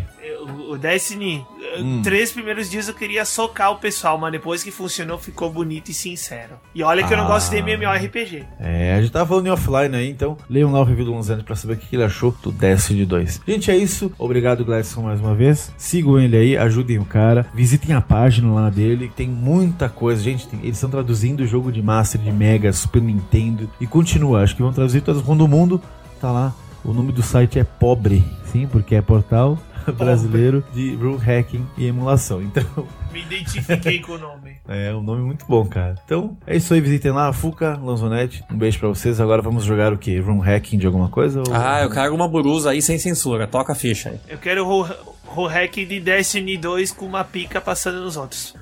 [0.69, 1.45] O Destiny,
[1.77, 2.01] Hum.
[2.03, 5.93] três primeiros dias eu queria socar o pessoal, mas depois que funcionou ficou bonito e
[5.93, 6.53] sincero.
[6.73, 7.29] E olha que eu não Ah.
[7.29, 8.43] gosto de MMORPG.
[8.59, 11.43] É, a gente tava falando em offline aí, então leiam lá o review do Lanzonete
[11.45, 13.41] pra saber o que ele achou do Destiny 2.
[13.47, 14.11] Gente, é isso.
[14.17, 15.71] Obrigado, Gladson, mais uma vez.
[15.77, 17.45] Sigam ele aí, ajudem o cara.
[17.53, 20.21] Visitem a página lá dele, tem muita coisa.
[20.21, 23.69] Gente, tem- eles estão traduzindo o jogo de Master, de Mega, Super Nintendo.
[23.81, 25.81] E continua, acho que vão traduzir todo mundo.
[26.21, 26.53] Tá lá.
[26.83, 29.57] O nome do site é Pobre, sim, porque é portal
[29.91, 32.41] brasileiro de rule hacking e emulação.
[32.41, 32.63] Então,
[33.11, 34.57] Me identifiquei com o nome.
[34.67, 35.95] é um nome muito bom, cara.
[36.05, 36.81] Então, é isso aí.
[36.81, 38.43] Visitem lá, Fuca, Lanzonete.
[38.51, 39.19] Um beijo pra vocês.
[39.21, 40.19] Agora vamos jogar o quê?
[40.19, 41.39] Room hacking de alguma coisa?
[41.39, 43.47] ou- Ah, eu quero uma burusa aí sem censura.
[43.47, 44.19] Toca a ficha aí.
[44.27, 48.53] Eu quero o o hack de Destiny 2 com uma pica passando nos outros.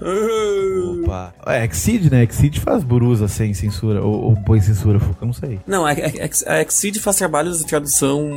[1.04, 1.34] Opa.
[1.46, 2.24] É, Exceed, né?
[2.24, 4.02] Exceed faz burusa sem censura.
[4.02, 5.60] Ou, ou põe censura, Fuca, não sei.
[5.68, 8.30] Não, a, a, a Exceed faz trabalhos de tradução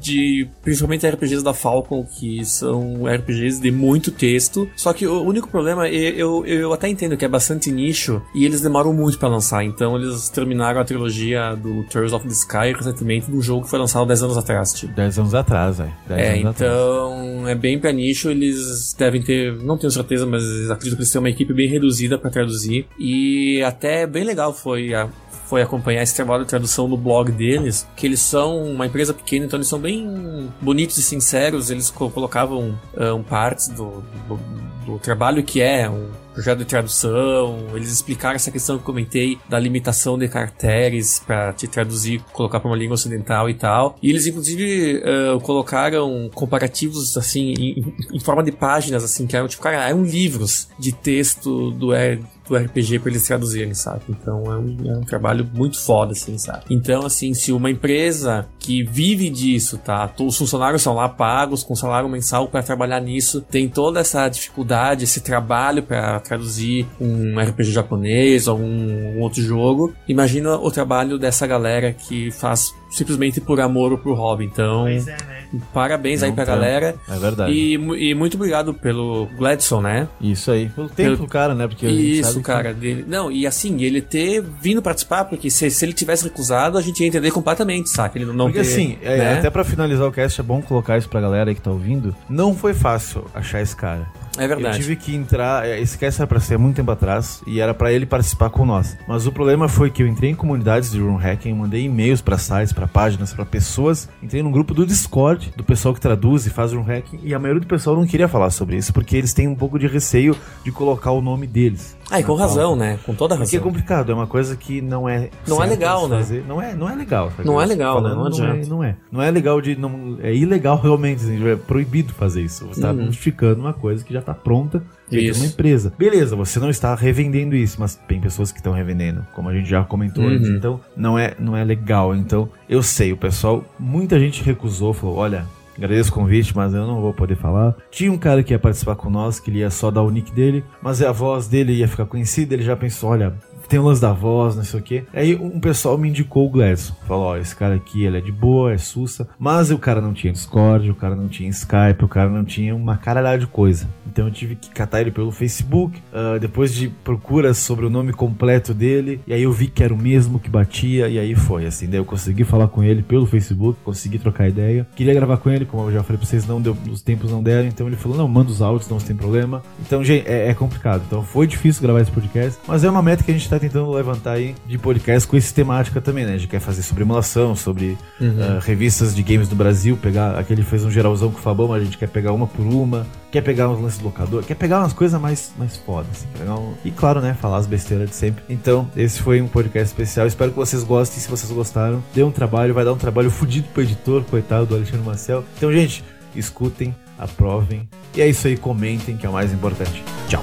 [0.00, 4.68] de principalmente RPGs da Falcon, que são RPGs de muito texto.
[4.76, 8.44] Só que o único problema, é- eu, eu até entendo que é bastante nicho e
[8.44, 9.62] eles demoram muito pra lançar.
[9.64, 13.70] Então eles terminaram a trilogia do Tears of the Sky recentemente de um jogo que
[13.70, 14.72] foi lançado 10 anos atrás.
[14.72, 14.94] Tipo.
[14.94, 15.92] 10 anos atrás, velho.
[16.08, 16.72] 10 É, anos atrás.
[16.72, 21.12] então é bem pra nicho, eles devem ter, não tenho certeza, mas acredito que eles
[21.12, 22.86] têm uma equipe bem reduzida pra traduzir.
[22.98, 25.08] E até bem legal foi a-
[25.50, 29.44] foi acompanhar esse trabalho de tradução no blog deles, que eles são uma empresa pequena,
[29.46, 34.38] então eles são bem bonitos e sinceros, eles co- colocavam um partes do, do,
[34.86, 39.38] do trabalho que é um projeto de tradução, eles explicaram essa questão que eu comentei
[39.48, 43.96] da limitação de caracteres para te traduzir, colocar para uma língua ocidental e tal.
[44.00, 49.48] E eles inclusive ah, colocaram comparativos assim em, em forma de páginas assim que eram
[49.48, 54.02] tipo, cara, eram livros de texto do R do RPG pra eles traduzirem, sabe?
[54.08, 56.64] Então é um, é um trabalho muito foda, assim, sabe?
[56.68, 60.12] Então, assim, se uma empresa que vive disso, tá?
[60.18, 65.04] Os funcionários são lá pagos com salário mensal para trabalhar nisso, tem toda essa dificuldade,
[65.04, 69.94] esse trabalho para traduzir um RPG japonês ou um, um outro jogo.
[70.08, 74.44] Imagina o trabalho dessa galera que faz simplesmente por amor ou por hobby.
[74.44, 75.44] Então, Pois é, né?
[75.72, 76.52] parabéns aí pra tá.
[76.54, 76.94] galera.
[77.08, 77.52] É verdade.
[77.52, 80.08] E, e muito obrigado pelo Gladson, né?
[80.20, 80.68] Isso aí.
[80.68, 81.66] Pelo tempo do cara, né?
[81.68, 82.74] Porque Isso, sabe que- cara.
[82.74, 83.04] Dele.
[83.06, 87.00] Não, e assim, ele ter vindo participar, porque se, se ele tivesse recusado, a gente
[87.00, 88.18] ia entender completamente, saca?
[88.18, 89.38] Ele não Porque ter, assim, é, né?
[89.38, 92.14] até pra finalizar o cast, é bom colocar isso pra galera aí que tá ouvindo.
[92.28, 94.06] Não foi fácil achar esse cara.
[94.38, 94.76] É verdade.
[94.76, 95.66] Eu tive que entrar.
[95.66, 98.64] é, Esse cast era pra ser muito tempo atrás e era pra ele participar com
[98.64, 98.96] nós.
[99.06, 102.38] Mas o problema foi que eu entrei em comunidades de room hacking, mandei e-mails pra
[102.38, 104.08] sites, pra páginas, pra pessoas.
[104.22, 107.38] Entrei num grupo do Discord do pessoal que traduz e faz room hacking e a
[107.38, 110.36] maioria do pessoal não queria falar sobre isso porque eles têm um pouco de receio
[110.64, 111.96] de colocar o nome deles.
[112.10, 112.98] Ah, e com razão, né?
[113.06, 113.70] Com toda Porque é razão.
[113.72, 115.30] complicado, é uma coisa que não é.
[115.46, 116.16] Não é legal, né?
[116.16, 116.44] fazer.
[116.46, 117.30] Não é, não é legal.
[117.36, 118.10] tá Não é legal, né?
[118.10, 118.68] Falando, Não é, adianta.
[118.68, 118.96] não é.
[119.12, 119.76] Não é legal de.
[119.76, 122.66] Não, é ilegal realmente, assim, é proibido fazer isso.
[122.66, 123.04] Você está Uhum.
[123.04, 125.92] modificando uma coisa que já está pronta feita uma empresa.
[125.98, 129.68] Beleza, você não está revendendo isso, mas tem pessoas que estão revendendo, como a gente
[129.68, 130.30] já comentou Uhum.
[130.30, 130.48] antes.
[130.48, 132.14] Então, não é, não é legal.
[132.14, 135.44] Então, eu sei, o pessoal, muita gente recusou, falou: olha.
[135.80, 137.74] Agradeço o convite, mas eu não vou poder falar.
[137.90, 140.30] Tinha um cara que ia participar com nós, que ele ia só dar o nick
[140.30, 142.52] dele, mas a voz dele ia ficar conhecida.
[142.52, 143.32] Ele já pensou: olha,
[143.70, 145.04] tem o lance da voz, não sei o quê.
[145.14, 146.92] Aí um pessoal me indicou o Gladson.
[147.06, 149.28] Falou, ó, esse cara aqui, ele é de boa, é sussa.
[149.38, 152.74] Mas o cara não tinha Discord, o cara não tinha Skype, o cara não tinha
[152.74, 153.88] uma caralhada de coisa.
[154.04, 158.12] Então eu tive que catar ele pelo Facebook, ah, depois de procuras sobre o nome
[158.12, 159.20] completo dele.
[159.24, 161.88] E aí eu vi que era o mesmo que batia, e aí foi, assim.
[161.88, 164.84] Daí eu consegui falar com ele pelo Facebook, consegui trocar ideia.
[164.96, 167.40] Queria gravar com ele, como eu já falei pra vocês, não deu, os tempos não
[167.40, 167.68] deram.
[167.68, 169.62] Então ele falou, não, manda os áudios, não tem problema.
[169.86, 171.04] Então, gente, é, é complicado.
[171.06, 173.90] Então foi difícil gravar esse podcast, mas é uma meta que a gente tá tentando
[173.92, 176.34] levantar aí de podcast com essa temática também, né?
[176.34, 180.62] A gente quer fazer sobre emulação, sobre ah, revistas de games do Brasil, pegar aquele
[180.62, 183.42] fez um geralzão com o Fabão, mas a gente quer pegar uma por uma, quer
[183.42, 186.74] pegar uns lances do locador, quer pegar umas coisas mais, mais fodas, assim, pegar um-
[186.84, 188.42] e claro, né, falar as besteiras de sempre.
[188.48, 192.30] Então, esse foi um podcast especial, espero que vocês gostem, se vocês gostaram, dê um
[192.30, 195.44] trabalho, vai dar um trabalho fudido pro editor, coitado do Alexandre Marcel.
[195.56, 196.02] Então, gente,
[196.34, 200.02] escutem, aprovem, e é isso aí, comentem, que é o mais importante.
[200.28, 200.42] Tchau!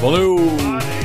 [0.00, 1.01] Valeu!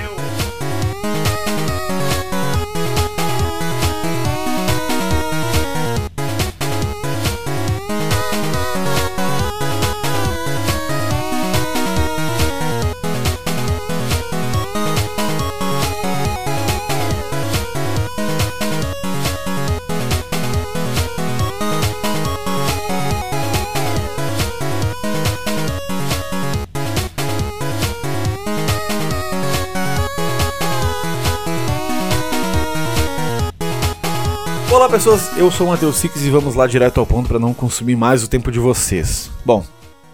[34.88, 37.54] Olá pessoas, eu sou o Matheus Six e vamos lá direto ao ponto para não
[37.54, 39.30] consumir mais o tempo de vocês.
[39.44, 39.66] Bom,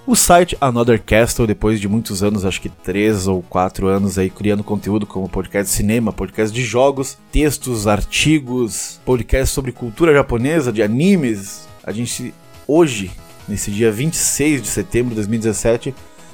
[0.07, 4.31] o site Another Castle, depois de muitos anos, acho que 3 ou 4 anos aí,
[4.31, 10.73] criando conteúdo como podcast de cinema, podcast de jogos, textos, artigos, podcast sobre cultura japonesa,
[10.73, 12.33] de animes, a gente
[12.67, 13.11] hoje,
[13.47, 15.93] nesse dia 26 de setembro de 2017,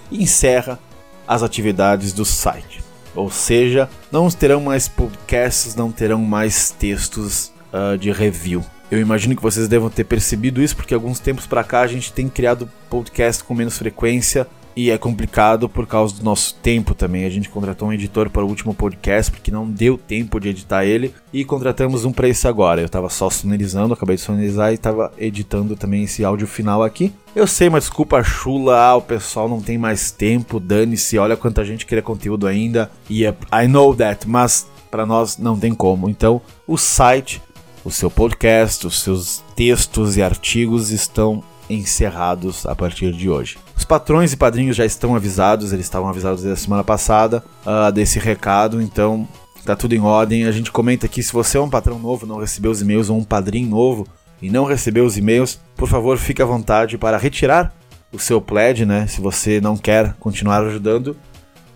[0.10, 0.80] encerra
[1.28, 2.82] as atividades do site.
[3.14, 8.64] Ou seja, não terão mais podcasts, não terão mais textos ah, de review.
[8.92, 12.12] Eu imagino que vocês devam ter percebido isso, porque alguns tempos pra cá a gente
[12.12, 17.26] tem criado podcast com menos frequência e é complicado por causa do nosso tempo também.
[17.26, 20.86] A gente contratou um editor para o último podcast porque não deu tempo de editar
[20.86, 22.82] ele e contratamos um para esse agora.
[22.82, 27.14] Eu tava só sonorizando, acabei de sonorizar e tava editando também esse áudio final aqui.
[27.36, 31.66] Eu sei, mas desculpa chula, ah, o pessoal não tem mais tempo, dane-se, olha quanta
[31.66, 32.90] gente queria conteúdo ainda.
[33.10, 36.10] E é- I know that, mas para nós não tem como.
[36.10, 37.42] Então, o site
[37.84, 43.58] o seu podcast, os seus textos e artigos estão encerrados a partir de hoje.
[43.78, 47.92] Os patrões e padrinhos já estão avisados, eles estavam avisados desde a semana passada ah,
[47.92, 49.28] desse recado, então
[49.64, 50.46] tá tudo em ordem.
[50.46, 53.18] A gente comenta aqui se você é um patrão novo, não recebeu os e-mails ou
[53.18, 54.08] um padrinho novo
[54.42, 57.74] e não recebeu os e-mails, por favor, fique à vontade para retirar
[58.12, 59.06] o seu pledge, né?
[59.06, 61.16] Se você não quer continuar ajudando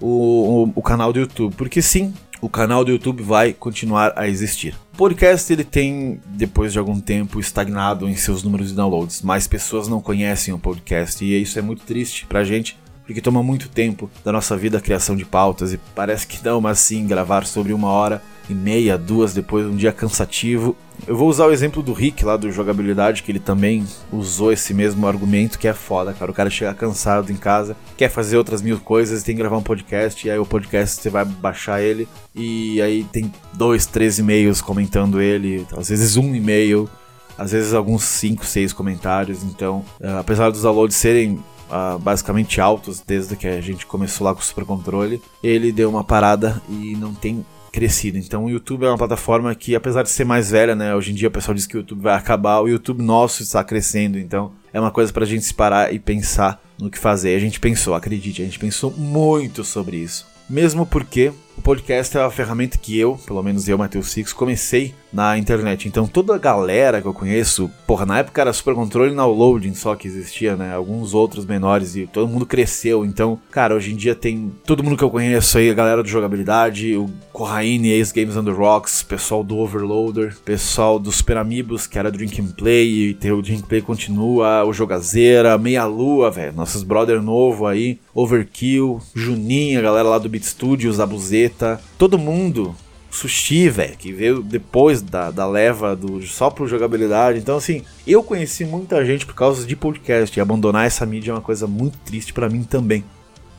[0.02, 2.14] o, o, o canal do YouTube, porque sim,
[2.44, 4.76] o canal do YouTube vai continuar a existir.
[4.94, 9.22] O podcast ele tem, depois de algum tempo, estagnado em seus números de downloads.
[9.22, 13.44] Mais pessoas não conhecem o podcast e isso é muito triste pra gente, porque toma
[13.44, 17.06] muito tempo da nossa vida a criação de pautas e parece que não, mas sim,
[17.06, 20.76] gravar sobre uma hora e meia, duas depois, um dia cansativo.
[21.08, 24.74] Eu vou usar o exemplo do Rick lá do jogabilidade, que ele também usou esse
[24.74, 26.32] mesmo argumento, que é foda, cara.
[26.32, 29.64] O cara chega cansado em casa, quer fazer outras mil coisas, tem que gravar um
[29.64, 34.62] podcast, e aí o podcast você vai baixar ele, e aí tem dois, três e-mails
[34.62, 36.90] comentando ele, às vezes um e-mail,
[37.38, 39.44] às vezes alguns cinco, seis comentários.
[39.44, 41.40] Então, uh, apesar dos downloads serem
[41.70, 45.22] Uh, basicamente altos desde que a gente começou lá com o Super Controle.
[45.42, 48.20] Ele deu uma parada e não tem crescido.
[48.20, 50.96] Então o YouTube é uma plataforma que, apesar de ser mais velha, né?
[50.96, 53.64] Hoje em dia o pessoal diz que o YouTube vai acabar, o YouTube nosso está
[53.64, 54.20] crescendo.
[54.20, 57.36] Então é uma coisa pra gente se parar e pensar no que fazer.
[57.36, 60.28] A gente pensou, acredite, a gente pensou muito sobre isso.
[60.48, 64.94] Mesmo porque o podcast é uma ferramenta que eu, pelo menos eu, Matheus Six, comecei
[65.14, 65.88] na internet.
[65.88, 69.76] Então toda a galera que eu conheço, porra, na época era Super Controle e Downloading
[69.76, 70.74] só que existia, né?
[70.74, 73.06] Alguns outros menores e todo mundo cresceu.
[73.06, 76.10] Então, cara, hoje em dia tem todo mundo que eu conheço aí, a galera do
[76.10, 82.00] jogabilidade, o Corraine, Ace Games the Rocks, pessoal do Overloader, pessoal do Super Amigos, que
[82.00, 86.84] era Drink and Play, e o Drink Play continua, o Jogazeira, Meia Lua, velho, nossos
[86.84, 91.00] brother novo aí, Overkill, Juninho, a galera lá do Beat Studios,
[91.98, 92.76] Todo mundo
[93.14, 97.38] Sushi, velho, que veio depois da, da leva do só pro jogabilidade.
[97.38, 100.38] Então, assim, eu conheci muita gente por causa de podcast.
[100.38, 103.04] E abandonar essa mídia é uma coisa muito triste para mim também.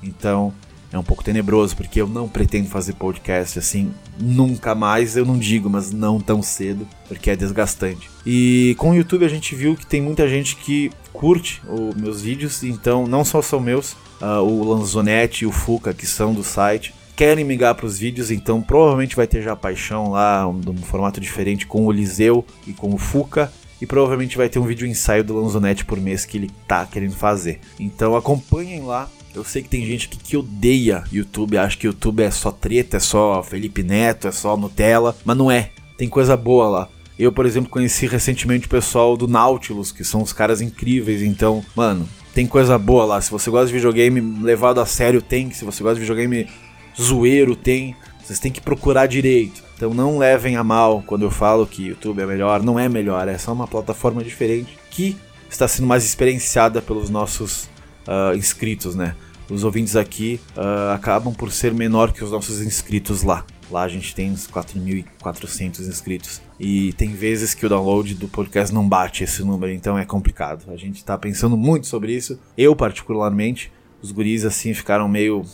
[0.03, 0.53] Então,
[0.93, 5.17] é um pouco tenebroso, porque eu não pretendo fazer podcast assim nunca mais.
[5.17, 8.11] Eu não digo, mas não tão cedo, porque é desgastante.
[8.27, 12.21] E com o YouTube a gente viu que tem muita gente que curte os meus
[12.21, 16.43] vídeos, então não só são meus, uh, o Lanzonetti e o Fuca, que são do
[16.43, 20.77] site querem migrar para os vídeos, então provavelmente vai ter já paixão lá, um, um,
[20.77, 23.53] formato diferente com o Liseu e com o Fuca.
[23.81, 27.15] E provavelmente vai ter um vídeo ensaio do Lanzonetti por mês que ele tá querendo
[27.15, 27.61] fazer.
[27.79, 29.11] Então acompanhem lá.
[29.35, 32.97] Eu sei que tem gente que, que odeia YouTube, acha que YouTube é só treta,
[32.97, 35.71] é só Felipe Neto, é só Nutella, mas não é.
[35.99, 36.89] Tem coisa boa lá.
[37.19, 41.23] Eu, por exemplo, conheci recentemente o pessoal do Nautilus, que são os caras incríveis.
[41.23, 43.21] Então, mano, tem coisa boa lá.
[43.21, 45.51] Se você gosta de videogame levado a sério, tem.
[45.53, 46.49] Se você gosta de videogame
[47.01, 47.97] zoeiro tem.
[48.23, 49.63] Vocês têm que procurar direito.
[49.77, 52.63] Então não levem a mal quando eu falo que YouTube é melhor.
[52.63, 55.17] Não é melhor, é só uma plataforma diferente que
[55.51, 57.65] está sendo mais experienciada pelos nossos
[58.09, 59.15] uh, inscritos, né?
[59.51, 63.45] Os ouvintes aqui uh, acabam por ser menor que os nossos inscritos lá.
[63.71, 66.41] Lá a gente tem uns 4.400 inscritos.
[66.59, 70.71] E tem vezes que o download do podcast não bate esse número, então é complicado.
[70.73, 72.39] A gente está pensando muito sobre isso.
[72.57, 75.45] Eu, particularmente, os guris assim ficaram meio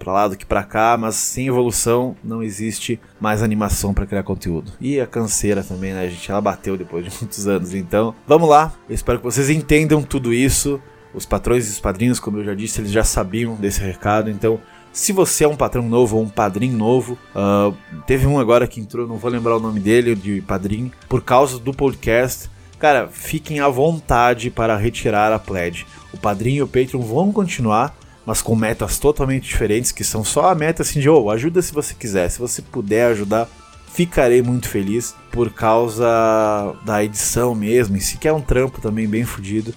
[0.00, 4.22] para lá do que para cá, mas sem evolução não existe mais animação para criar
[4.22, 4.72] conteúdo.
[4.80, 6.30] E a canseira também, né, gente?
[6.30, 7.74] Ela bateu depois de muitos anos.
[7.74, 8.72] Então, vamos lá.
[8.88, 10.80] Eu espero que vocês entendam tudo isso.
[11.12, 14.30] Os patrões e os padrinhos, como eu já disse, eles já sabiam desse recado.
[14.30, 14.58] Então,
[14.92, 17.74] se você é um patrão novo ou um padrinho novo, uh,
[18.06, 21.58] teve um agora que entrou, não vou lembrar o nome dele, de padrinho, por causa
[21.58, 22.50] do podcast.
[22.78, 25.86] Cara, fiquem à vontade para retirar a pledge.
[26.12, 27.94] O padrinho e o Patreon vão continuar,
[28.30, 31.72] mas com metas totalmente diferentes, que são só a meta assim de, oh, ajuda se
[31.72, 33.48] você quiser, se você puder ajudar,
[33.92, 36.06] ficarei muito feliz por causa
[36.84, 39.74] da edição mesmo, e se quer um trampo também bem fodido,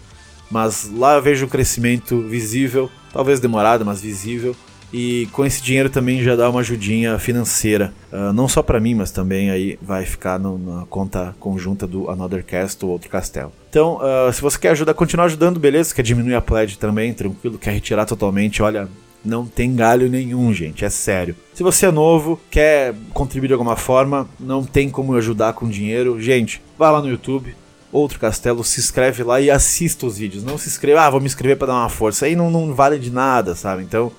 [0.52, 4.56] mas lá eu vejo um crescimento visível, talvez demorado, mas visível,
[4.94, 8.94] e com esse dinheiro também já dá uma ajudinha financeira, uh, não só para mim,
[8.94, 13.52] mas também aí vai ficar no, na conta conjunta do Another Cast ou outro castelo.
[13.70, 15.96] Então, uh, se você quer ajudar, continuar ajudando, beleza?
[15.96, 18.88] Quer diminuir a pledge também, tranquilo, quer retirar totalmente, olha,
[19.26, 21.36] não tem galho nenhum, gente, é sério.
[21.56, 26.22] Se você é novo, quer contribuir de alguma forma, não tem como ajudar com dinheiro,
[26.22, 27.56] gente, vá lá no YouTube,
[27.92, 30.44] Outro Castelo, se inscreve lá e assista os vídeos.
[30.44, 32.26] Não se inscreva, ah, vou me inscrever para dar uma força.
[32.26, 33.84] Aí não, não vale de nada, sabe?
[33.84, 34.12] Então,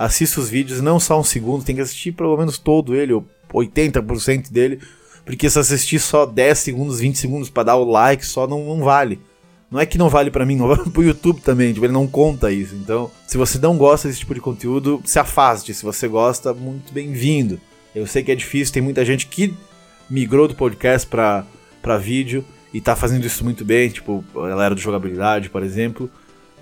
[0.00, 3.26] assista os vídeos, não só um segundo, tem que assistir pelo menos todo ele, ou
[3.52, 4.80] 80% dele,
[5.26, 8.82] porque se assistir só 10 segundos, 20 segundos para dar o like, só não, não
[8.82, 9.20] vale.
[9.70, 12.06] Não é que não vale para mim, não vale pro YouTube também, tipo, ele não
[12.06, 12.74] conta isso.
[12.74, 15.74] Então, se você não gosta desse tipo de conteúdo, se afaste.
[15.74, 17.60] Se você gosta, muito bem-vindo.
[17.94, 19.54] Eu sei que é difícil, tem muita gente que
[20.08, 24.80] migrou do podcast para vídeo e tá fazendo isso muito bem, tipo, a galera do
[24.80, 26.10] jogabilidade, por exemplo.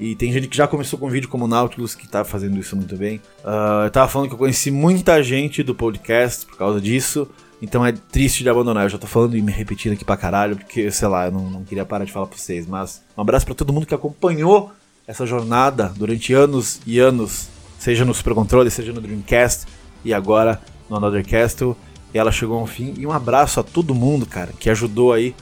[0.00, 2.76] E tem gente que já começou com vídeo como o Nautilus, que tá fazendo isso
[2.76, 3.16] muito bem.
[3.44, 7.28] Uh, eu tava falando que eu conheci muita gente do podcast por causa disso.
[7.60, 8.84] Então é triste de abandonar.
[8.84, 11.50] Eu já tô falando e me repetindo aqui pra caralho, porque, sei lá, eu não,
[11.50, 12.66] não queria parar de falar pra vocês.
[12.66, 14.72] Mas um abraço para todo mundo que acompanhou
[15.06, 17.48] essa jornada durante anos e anos,
[17.78, 19.66] seja no Super Controle, seja no Dreamcast
[20.04, 21.76] e agora no Another Castle.
[22.14, 22.94] E ela chegou ao fim.
[22.96, 25.34] E um abraço a todo mundo, cara, que ajudou aí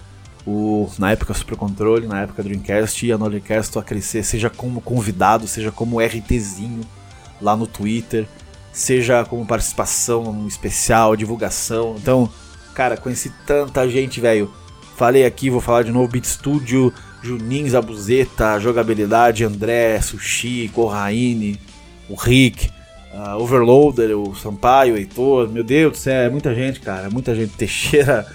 [0.46, 4.80] o, na época Super Controle, na época Dreamcast e a Nordcast a crescer, seja como
[4.80, 6.82] convidado, seja como RTzinho
[7.40, 8.26] lá no Twitter,
[8.72, 11.96] seja como participação especial, divulgação.
[11.98, 12.30] Então,
[12.74, 14.50] cara, conheci tanta gente, velho.
[14.96, 16.92] Falei aqui, vou falar de novo, Beat Studio,
[17.22, 21.60] Juninho, Zabuzeta, Jogabilidade, André, Sushi, Corraine,
[22.08, 22.70] o Rick,
[23.12, 27.34] uh, Overloader, o Sampaio, o Heitor, meu Deus do céu, é muita gente, cara, muita
[27.34, 27.52] gente.
[27.54, 28.26] Teixeira,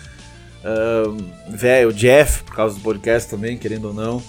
[0.63, 1.17] uh,
[1.49, 4.23] velho, o Jeff, por causa do podcast também, querendo ou não.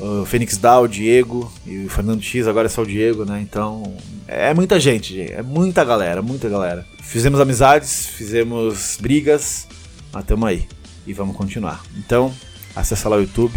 [0.00, 3.40] O Fênix Dow, o Diego e o Fernando X, agora é só o Diego, né?
[3.40, 3.94] Então,
[4.26, 5.32] é muita gente, gente.
[5.32, 6.84] É muita galera, muita galera.
[7.00, 9.68] Fizemos amizades, fizemos brigas,
[10.12, 10.66] mas tamo aí.
[11.06, 11.82] E vamos continuar.
[11.96, 12.34] Então,
[12.74, 13.54] acessa lá o YouTube.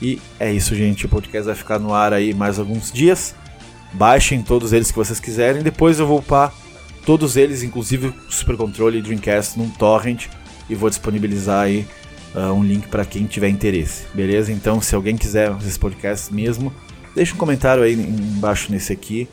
[0.00, 1.06] E é isso, gente.
[1.06, 3.34] O podcast vai ficar no ar aí mais alguns dias.
[3.92, 5.62] Baixem todos eles que vocês quiserem.
[5.62, 6.52] Depois eu vou upar
[7.04, 10.28] todos eles, inclusive o Super Controle e Dreamcast, num torrent.
[10.68, 11.86] E vou disponibilizar aí
[12.34, 14.04] uh, um link para quem tiver interesse.
[14.12, 14.52] Beleza?
[14.52, 16.72] Então, se alguém quiser esse podcast mesmo,
[17.14, 19.28] deixa um comentário aí embaixo nesse aqui.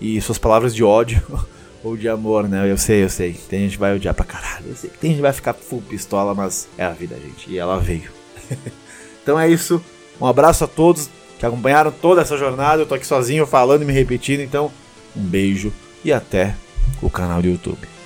[0.00, 1.20] E suas palavras de ódio
[1.82, 2.70] ou de amor, né?
[2.70, 3.32] Eu sei, eu sei.
[3.32, 4.66] Tem gente que vai odiar pra caralho.
[4.68, 7.50] Eu sei que tem gente que vai ficar full pistola, mas é a vida, gente.
[7.50, 8.10] E ela veio.
[9.22, 9.82] então é isso.
[10.20, 12.82] Um abraço a todos que acompanharam toda essa jornada.
[12.82, 14.70] Eu tô aqui sozinho falando e me repetindo, então
[15.16, 15.72] um beijo
[16.04, 16.54] e até
[17.02, 17.97] o canal do YouTube.